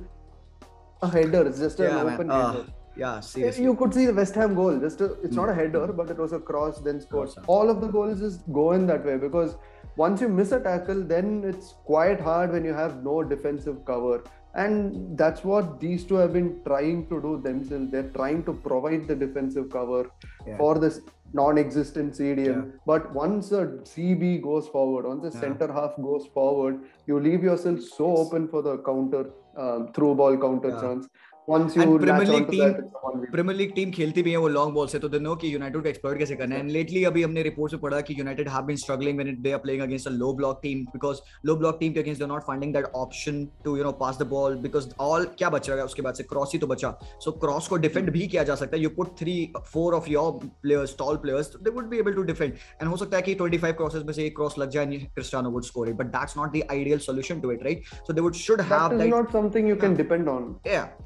A 1.02 1.08
header, 1.08 1.46
it's 1.46 1.58
just 1.58 1.78
yeah, 1.78 1.98
an 1.98 2.06
man. 2.06 2.14
open 2.14 2.30
uh, 2.30 2.52
header. 2.52 2.66
Yeah, 2.96 3.20
seriously. 3.20 3.64
You 3.64 3.74
could 3.74 3.94
see 3.94 4.06
the 4.06 4.14
West 4.14 4.34
Ham 4.34 4.54
goal. 4.54 4.78
Just 4.78 5.00
a, 5.00 5.14
it's 5.22 5.34
mm. 5.34 5.36
not 5.36 5.48
a 5.48 5.54
header, 5.54 5.86
but 5.88 6.10
it 6.10 6.18
was 6.18 6.32
a 6.32 6.38
cross, 6.38 6.80
then 6.80 7.00
scores. 7.00 7.30
Awesome. 7.30 7.44
All 7.46 7.70
of 7.70 7.80
the 7.80 7.88
goals 7.88 8.20
is 8.20 8.38
go 8.52 8.72
in 8.72 8.86
that 8.88 9.04
way 9.04 9.16
because 9.16 9.56
once 9.96 10.20
you 10.20 10.28
miss 10.28 10.52
a 10.52 10.60
tackle, 10.60 11.02
then 11.02 11.42
it's 11.44 11.74
quite 11.84 12.20
hard 12.20 12.52
when 12.52 12.64
you 12.64 12.74
have 12.74 13.02
no 13.04 13.22
defensive 13.22 13.84
cover. 13.84 14.22
And 14.54 15.16
that's 15.16 15.44
what 15.44 15.80
these 15.80 16.04
two 16.04 16.16
have 16.16 16.32
been 16.34 16.60
trying 16.66 17.06
to 17.08 17.20
do 17.22 17.40
themselves. 17.42 17.90
They're 17.90 18.10
trying 18.10 18.44
to 18.44 18.52
provide 18.52 19.08
the 19.08 19.16
defensive 19.16 19.70
cover 19.70 20.10
Yeah. 20.46 20.56
for 20.58 20.78
this 20.78 21.00
non-existent 21.34 22.14
CDM. 22.14 22.46
Yeah. 22.46 22.78
But 22.86 23.14
once 23.14 23.52
a 23.52 23.78
CB 23.84 24.38
goes 24.42 24.68
forward, 24.68 25.06
once 25.06 25.22
the 25.22 25.30
Yeah. 25.30 25.40
center 25.40 25.72
half 25.72 25.96
goes 25.96 26.26
forward, 26.26 26.80
you 27.06 27.18
leave 27.20 27.42
yourself 27.42 27.80
so 27.80 28.16
open 28.16 28.48
for 28.48 28.62
the 28.62 28.78
counter, 28.78 29.30
um, 29.56 29.88
through 29.94 30.14
ball 30.14 30.36
counter 30.36 30.70
chance. 30.80 31.08
Once 31.48 31.74
you 31.76 31.82
And 31.82 32.00
Premier 32.00 32.18
latch 32.18 32.28
League 32.28 32.42
onto 32.42 32.50
team- 32.50 32.60
that, 32.62 32.76
it's 32.80 32.98
a 32.98 33.06
1v1. 33.06 33.30
Premier 33.30 33.56
League 33.56 33.72
team 33.74 33.90
खेलती 33.90 34.22
भी 34.22 34.30
है 34.30 34.36
वो 34.36 34.48
long 34.48 34.74
ball 34.74 34.86
से 34.86 34.98
तो 34.98 35.08
they 35.08 35.18
know 35.18 35.34
कि 35.36 35.54
United 35.54 35.82
को 35.82 35.88
exploit 35.88 36.18
कैसे 36.18 36.34
करना 36.36 36.54
है। 36.54 36.60
एंड 36.60 36.70
लेटली 36.70 37.04
अभी 37.04 37.22
हमने 37.22 37.42
रिपोर्ट्स 37.42 37.74
में 37.74 37.80
पढ़ा 37.82 38.00
कि 38.00 38.14
United 38.18 38.48
have 38.48 38.62
been 38.62 38.76
struggling 38.76 39.18
when 39.18 39.42
they 39.42 39.52
are 39.52 39.58
playing 39.58 39.82
against 39.82 40.08
a 40.08 40.10
low 40.10 40.32
block 40.32 40.60
team 40.62 40.84
because 40.84 41.20
low 41.46 41.56
block 41.56 41.76
team 41.80 41.92
के 41.92 42.00
against 42.00 42.20
they 42.20 42.24
are 42.24 42.30
not 42.30 42.42
finding 42.42 42.74
that 42.74 42.84
option 42.84 43.44
to 43.64 43.76
you 43.76 43.84
know 43.84 43.92
pass 43.92 44.18
the 44.18 44.26
ball 44.26 44.56
because 44.56 44.88
all 45.00 45.24
क्या 45.38 45.50
बच 45.50 45.70
है 45.70 45.84
उसके 45.84 46.02
बाद 46.02 46.14
से? 46.14 46.22
Cross 46.22 46.50
ही 46.52 46.58
तो 46.58 46.66
बचा। 46.66 46.98
So 47.24 47.30
cross 47.32 47.68
को 47.68 47.76
डिफेंड 47.76 48.10
भी 48.10 48.26
किया 48.26 48.42
जा 48.42 48.54
सकता 48.54 48.76
है। 48.76 48.82
You 48.82 48.90
put 48.96 49.08
three 49.18 49.52
four 49.72 49.94
of 49.94 50.10
your 50.10 50.32
players 50.62 50.96
tall 50.98 51.16
players 51.16 51.52
they 51.62 51.70
would 51.70 51.88
be 51.88 51.98
able 51.98 52.12
to 52.12 52.22
defend 52.22 52.52
and 52.52 52.90
हो 52.90 52.96
सकता 52.96 53.16
है 53.16 53.22
कि 53.22 53.34
25 53.34 53.72
क्रॉसेस 53.76 54.02
में 54.06 54.12
से 54.12 54.24
एक 54.26 54.36
क्रॉस 54.36 54.58
लग 54.58 54.70
जाए 54.70 54.84
and 54.84 54.98
Cristiano 55.14 55.50
would 55.50 55.64
score 55.64 55.88
it 55.88 55.96
but 55.96 56.06
that's 56.06 56.36
not 56.38 56.56
the 56.56 56.62
ideal 56.70 56.98
solution 56.98 57.40
to 57.40 57.52
it 57.52 57.62
right 57.64 57.84
so 58.06 58.12
they 58.12 58.20
would 58.20 58.34
should 58.46 58.60
have 58.60 58.98
that 58.98 59.14
not 59.14 59.32
something 59.38 59.72
you 59.72 59.80
can 59.86 60.02
depend 60.02 60.36
on. 60.36 60.52
yeah. 60.74 61.01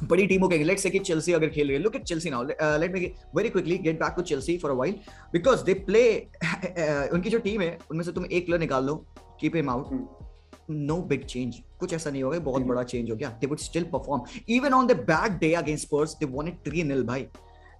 बड़ी 0.00 0.26
टीमों 0.26 0.48
के 0.48 0.58
लेट्स 0.58 0.82
से 0.82 0.90
कि 0.90 0.98
Chelsea 0.98 1.32
अगर 1.32 1.48
खेल 1.48 1.66
रही 1.66 1.76
है। 1.76 1.82
Look 1.82 1.96
at 1.96 2.02
Chelsea 2.02 2.30
now 2.30 2.44
let 2.44 2.92
me 2.92 3.00
very 3.36 3.48
quickly 3.48 3.78
get 3.78 3.98
back 4.00 4.12
to 4.16 4.22
Chelsea 4.22 4.56
for 4.58 4.70
a 4.70 4.74
while 4.74 4.94
because 5.32 5.64
they 5.64 5.74
play 5.88 6.04
उनकी 7.12 7.30
जो 7.30 7.38
टीम 7.38 7.60
है 7.60 7.78
उनमें 7.90 8.04
से 8.04 8.12
तुम 8.12 8.26
एक 8.26 8.46
प्लेयर 8.46 8.60
निकाल 8.60 8.84
लो 8.84 8.94
keep 9.40 9.56
him 9.56 9.70
out 9.70 9.90
no 10.70 10.96
big 11.02 11.24
change 11.24 11.60
कुछ 11.80 11.92
ऐसा 11.94 12.10
नहीं 12.10 12.22
होगा 12.22 12.38
बहुत 12.38 12.60
हम्म। 12.60 12.70
बड़ा 12.70 12.82
चेंज 12.82 13.10
हो 13.10 13.16
गया। 13.16 13.28
They 13.40 13.46
would 13.46 13.58
still 13.58 13.84
perform 13.92 14.22
even 14.48 14.72
on 14.74 14.86
the 14.86 14.96
bad 15.10 15.38
day 15.38 15.52
against 15.54 15.86
Spurs 15.86 16.16
they 16.22 16.26
it 16.48 16.68
3 16.68 16.90
nil 16.90 17.04
भाई। 17.06 17.26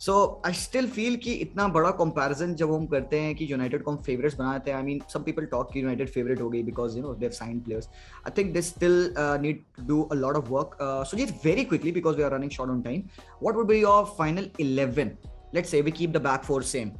सो 0.04 0.14
आई 0.46 0.52
स्टिल 0.60 0.88
फील 0.90 1.16
कि 1.24 1.32
इतना 1.42 1.66
बड़ा 1.74 1.90
कंपैरिजन 1.98 2.54
जब 2.60 2.72
हम 2.72 2.86
करते 2.94 3.20
हैं 3.20 3.34
कि 3.36 3.46
यूनाइटेड 3.50 3.82
को 3.82 3.90
हम 3.90 3.96
फेवरेट्स 4.06 4.36
बनाते 4.38 4.70
हैं 4.70 4.78
I 4.78 4.84
mean 4.84 5.00
some 5.12 5.22
people 5.22 5.44
talk 5.52 5.70
कि 5.72 5.80
यूनाइटेड 5.80 6.08
फेवरेट 6.10 6.40
हो 6.40 6.48
गई 6.50 6.62
because 6.62 6.96
you 6.96 7.02
know 7.02 7.14
they 7.14 7.26
have 7.26 7.32
signed 7.34 7.62
players 7.64 7.88
I 8.26 8.32
think 8.38 8.52
they 8.54 8.62
still 8.62 9.14
need 9.42 9.62
to 9.76 9.84
do 9.88 10.02
a 10.02 10.14
lot 10.14 10.36
of 10.36 10.48
work 10.48 10.76
so 11.10 11.16
Jeet 11.16 11.34
very 11.44 11.64
quickly 11.64 11.92
because 11.92 12.16
we 12.16 12.22
are 12.22 12.34
running 12.34 12.50
short 12.50 12.70
on 12.70 12.82
time 12.82 13.02
what 13.42 13.56
would 13.56 13.66
be 13.68 13.80
your 13.80 14.04
final 14.18 14.50
11 14.60 15.10
let's 15.54 15.70
say 15.70 15.80
we 15.82 15.90
keep 15.90 16.10
the 16.10 16.22
back 16.22 16.44
four 16.44 16.62
same 16.72 16.90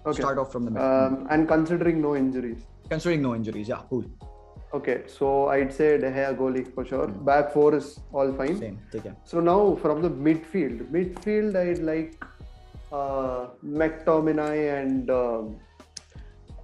Okay. 0.00 0.22
start 0.22 0.38
off 0.38 0.52
from 0.52 0.64
the 0.64 0.70
middle 0.70 0.90
Um, 1.06 1.16
and 1.30 1.48
considering 1.48 2.00
no 2.00 2.16
injuries. 2.16 2.60
considering 2.90 3.22
no 3.22 3.34
injuries 3.38 3.68
yeah 3.68 3.80
cool. 3.88 4.04
Okay, 4.74 5.04
so 5.06 5.48
I'd 5.48 5.72
say 5.72 5.96
De 5.98 6.10
Gea 6.10 6.36
goalie 6.36 6.66
for 6.74 6.84
sure. 6.84 7.06
Back 7.08 7.52
four 7.52 7.74
is 7.74 8.00
all 8.12 8.32
fine. 8.34 8.56
same 8.58 8.78
care 8.92 9.16
So 9.24 9.40
now 9.40 9.76
from 9.76 10.02
the 10.02 10.10
midfield, 10.10 10.90
midfield 10.90 11.56
I'd 11.56 11.78
like 11.78 12.22
uh, 12.92 13.46
McTominay 13.64 14.82
and 14.82 15.10
um, 15.10 15.56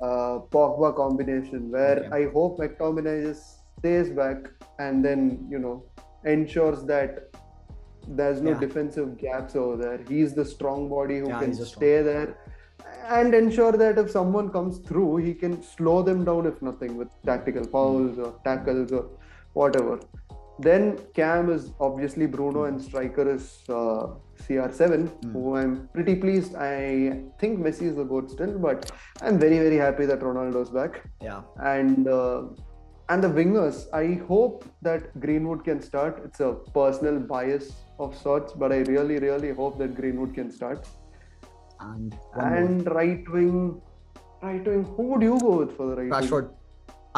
uh, 0.02 0.38
Pogba 0.54 0.94
combination, 0.94 1.70
where 1.70 1.98
Okay. 2.04 2.26
I 2.26 2.30
hope 2.32 2.58
McTominay 2.58 3.22
just 3.24 3.60
stays 3.78 4.10
back 4.10 4.36
and 4.78 5.04
then 5.04 5.46
you 5.50 5.58
know 5.58 5.82
ensures 6.24 6.84
that 6.84 7.28
there's 8.06 8.42
no 8.42 8.50
Yeah. 8.50 8.60
defensive 8.60 9.16
gaps 9.16 9.56
over 9.56 9.76
there. 9.82 9.98
He's 10.08 10.34
the 10.34 10.44
strong 10.44 10.88
body 10.90 11.20
who 11.20 11.28
Yeah, 11.28 11.40
can 11.40 11.54
stay 11.54 12.02
there 12.02 12.36
and 13.08 13.34
ensure 13.34 13.72
that 13.72 13.98
if 13.98 14.10
someone 14.10 14.50
comes 14.50 14.78
through, 14.78 15.16
he 15.18 15.34
can 15.34 15.62
slow 15.62 16.02
them 16.02 16.24
down 16.24 16.46
if 16.46 16.60
nothing 16.62 16.96
with 16.96 17.08
tactical 17.24 17.64
fouls 17.64 18.18
or 18.18 18.34
tackles 18.44 18.92
or 18.92 19.06
whatever. 19.52 20.00
Then 20.58 20.98
Cam 21.14 21.50
is 21.50 21.72
obviously 21.80 22.26
Bruno 22.26 22.64
and 22.64 22.80
striker 22.80 23.28
is 23.28 23.64
uh, 23.68 24.14
CR7, 24.42 25.32
who 25.32 25.56
I'm 25.56 25.88
pretty 25.92 26.14
pleased. 26.14 26.54
I 26.54 27.22
think 27.40 27.58
Messi 27.58 27.82
is 27.82 27.96
the 27.96 28.04
goat 28.04 28.30
still, 28.30 28.56
but 28.58 28.92
I'm 29.20 29.38
very 29.38 29.58
very 29.58 29.76
happy 29.76 30.06
that 30.06 30.20
Ronaldo's 30.20 30.70
back. 30.70 31.02
yeah 31.20 31.42
And 31.58 32.06
uh, 32.06 32.44
and 33.08 33.22
the 33.22 33.28
wingers, 33.28 33.86
I 33.92 34.24
hope 34.26 34.64
that 34.82 35.18
Greenwood 35.20 35.64
can 35.64 35.82
start. 35.82 36.22
It's 36.24 36.40
a 36.40 36.52
personal 36.72 37.18
bias 37.18 37.72
of 37.98 38.16
sorts, 38.16 38.52
but 38.52 38.72
I 38.72 38.78
really 38.94 39.18
really 39.18 39.50
hope 39.52 39.78
that 39.78 39.96
Greenwood 39.96 40.34
can 40.34 40.52
start. 40.52 40.86
And 41.92 42.18
one 42.32 42.74
more. 42.74 42.94
right 42.98 43.32
wing, 43.36 43.80
right 44.42 44.66
wing. 44.72 44.84
Who 44.96 45.08
would 45.12 45.22
you 45.22 45.38
go 45.46 45.56
with 45.62 45.76
for 45.78 45.88
the 45.90 45.96
right 46.02 46.10
wing? 46.10 46.28
Rashford. 46.28 46.50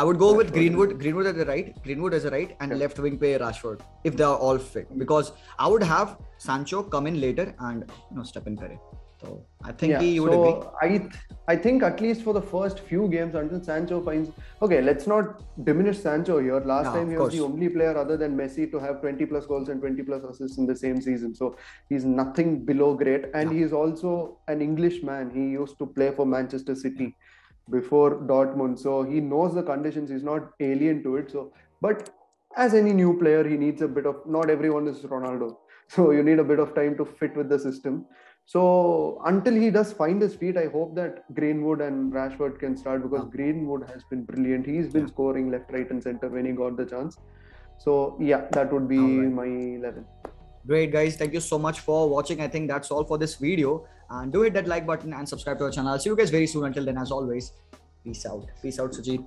I 0.01 0.05
would 0.05 0.19
go 0.19 0.35
with 0.39 0.53
Greenwood. 0.55 0.99
Greenwood 1.03 1.27
at 1.29 1.37
the 1.37 1.47
right. 1.51 1.69
Greenwood 1.85 2.15
as 2.17 2.27
a 2.27 2.31
right, 2.31 2.51
and 2.61 2.71
Yeah. 2.73 2.81
left 2.85 2.99
wing 2.99 3.19
pay 3.23 3.31
Rashford 3.45 3.81
if 4.05 4.17
they 4.21 4.25
are 4.25 4.37
all 4.49 4.59
fit. 4.59 4.91
Because 5.03 5.33
I 5.59 5.69
would 5.75 5.83
have 5.83 6.19
Sancho 6.47 6.83
come 6.95 7.07
in 7.07 7.21
later 7.21 7.47
and 7.69 7.91
you 8.11 8.17
know 8.19 8.25
step 8.33 8.47
in 8.53 8.59
करे. 8.65 8.79
So 9.27 9.47
I 9.65 9.73
think 9.73 9.91
yeah, 9.93 10.01
he 10.01 10.21
would 10.21 10.33
so 10.33 10.41
agree. 10.41 10.69
I 10.83 10.89
th- 10.99 11.13
I 11.49 11.57
think 11.57 11.83
at 11.83 12.01
least 12.01 12.23
for 12.23 12.33
the 12.35 12.43
first 12.43 12.81
few 12.81 13.09
games 13.09 13.35
until 13.35 13.63
Sancho 13.63 14.01
finds 14.03 14.31
okay, 14.63 14.81
let's 14.83 15.07
not 15.07 15.43
diminish 15.65 15.99
Sancho 16.01 16.39
here. 16.39 16.61
Last 16.61 16.87
No, 16.87 16.93
time 16.95 17.11
he 17.11 17.17
was 17.17 17.33
the 17.33 17.41
only 17.41 17.69
player 17.69 17.97
other 17.97 18.17
than 18.17 18.37
Messi 18.37 18.71
to 18.73 18.79
have 18.79 19.01
20 19.01 19.27
plus 19.27 19.47
goals 19.47 19.69
and 19.69 19.81
20 19.81 20.03
plus 20.03 20.25
assists 20.25 20.59
in 20.59 20.67
the 20.67 20.77
same 20.77 21.01
season. 21.01 21.35
So 21.35 21.57
he's 21.89 22.05
nothing 22.05 22.65
below 22.65 22.95
great, 22.95 23.27
and 23.35 23.53
Yeah. 23.53 23.59
he's 23.59 23.73
also 23.73 24.39
an 24.49 24.63
Englishman. 24.69 25.31
He 25.39 25.49
used 25.61 25.79
to 25.79 25.87
play 25.87 26.11
for 26.21 26.27
Manchester 26.27 26.75
City 26.85 27.15
before 27.71 28.11
Dortmund, 28.33 28.79
so 28.79 29.03
he 29.03 29.21
knows 29.21 29.55
the 29.55 29.63
conditions. 29.63 30.11
He's 30.11 30.23
not 30.33 30.53
alien 30.61 31.03
to 31.05 31.17
it. 31.17 31.31
So, 31.31 31.53
but 31.81 32.11
as 32.57 32.75
any 32.75 32.93
new 32.93 33.19
player, 33.19 33.43
he 33.47 33.57
needs 33.57 33.83
a 33.83 33.89
bit 33.89 34.07
of. 34.07 34.23
Not 34.27 34.51
everyone 34.51 34.87
is 34.89 35.03
Ronaldo, 35.17 35.57
so 35.89 36.11
you 36.13 36.23
need 36.23 36.39
a 36.39 36.45
bit 36.45 36.59
of 36.59 36.75
time 36.75 36.97
to 36.99 37.05
fit 37.05 37.37
with 37.37 37.49
the 37.49 37.59
system. 37.59 38.07
So 38.49 39.21
until 39.27 39.55
he 39.55 39.71
does 39.71 39.93
find 39.93 40.23
his 40.23 40.35
feet, 40.37 40.57
I 40.57 40.67
hope 40.67 40.95
that 40.95 41.25
Greenwood 41.35 41.81
and 41.81 42.13
Rashford 42.13 42.61
can 42.61 42.77
start 42.77 43.03
because 43.03 43.25
Yeah. 43.25 43.37
Greenwood 43.37 43.89
has 43.91 44.05
been 44.11 44.23
brilliant. 44.25 44.67
He's 44.67 44.93
been 44.93 45.03
Yeah. 45.07 45.15
scoring 45.15 45.51
left, 45.51 45.73
right, 45.73 45.91
and 45.91 46.03
center 46.03 46.29
when 46.29 46.47
he 46.47 46.53
got 46.53 46.77
the 46.77 46.87
chance. 46.93 47.19
So 47.79 48.17
yeah, 48.21 48.47
that 48.59 48.73
would 48.73 48.87
be 48.93 48.99
Alright. 48.99 49.33
my 49.41 49.47
eleven. 49.47 50.07
Great, 50.67 50.93
guys. 50.93 51.17
Thank 51.17 51.35
you 51.39 51.41
so 51.49 51.59
much 51.59 51.81
for 51.81 52.09
watching. 52.09 52.41
I 52.41 52.49
think 52.49 52.69
that's 52.75 52.91
all 52.91 53.05
for 53.05 53.19
this 53.19 53.35
video. 53.35 53.75
And 54.11 54.33
do 54.33 54.43
hit 54.43 54.55
that 54.55 54.69
like 54.69 54.87
button 54.87 55.13
and 55.13 55.29
subscribe 55.29 55.59
to 55.59 55.65
our 55.65 55.71
channel. 55.79 55.93
I'll 55.93 55.99
see 55.99 56.11
you 56.11 56.17
guys 56.17 56.31
very 56.31 56.47
soon. 56.47 56.65
Until 56.71 56.85
then, 56.85 56.99
as 56.99 57.11
always, 57.11 57.53
peace 58.05 58.25
out. 58.27 58.47
Peace 58.63 58.79
out, 58.79 58.93
Sujit. 58.93 59.25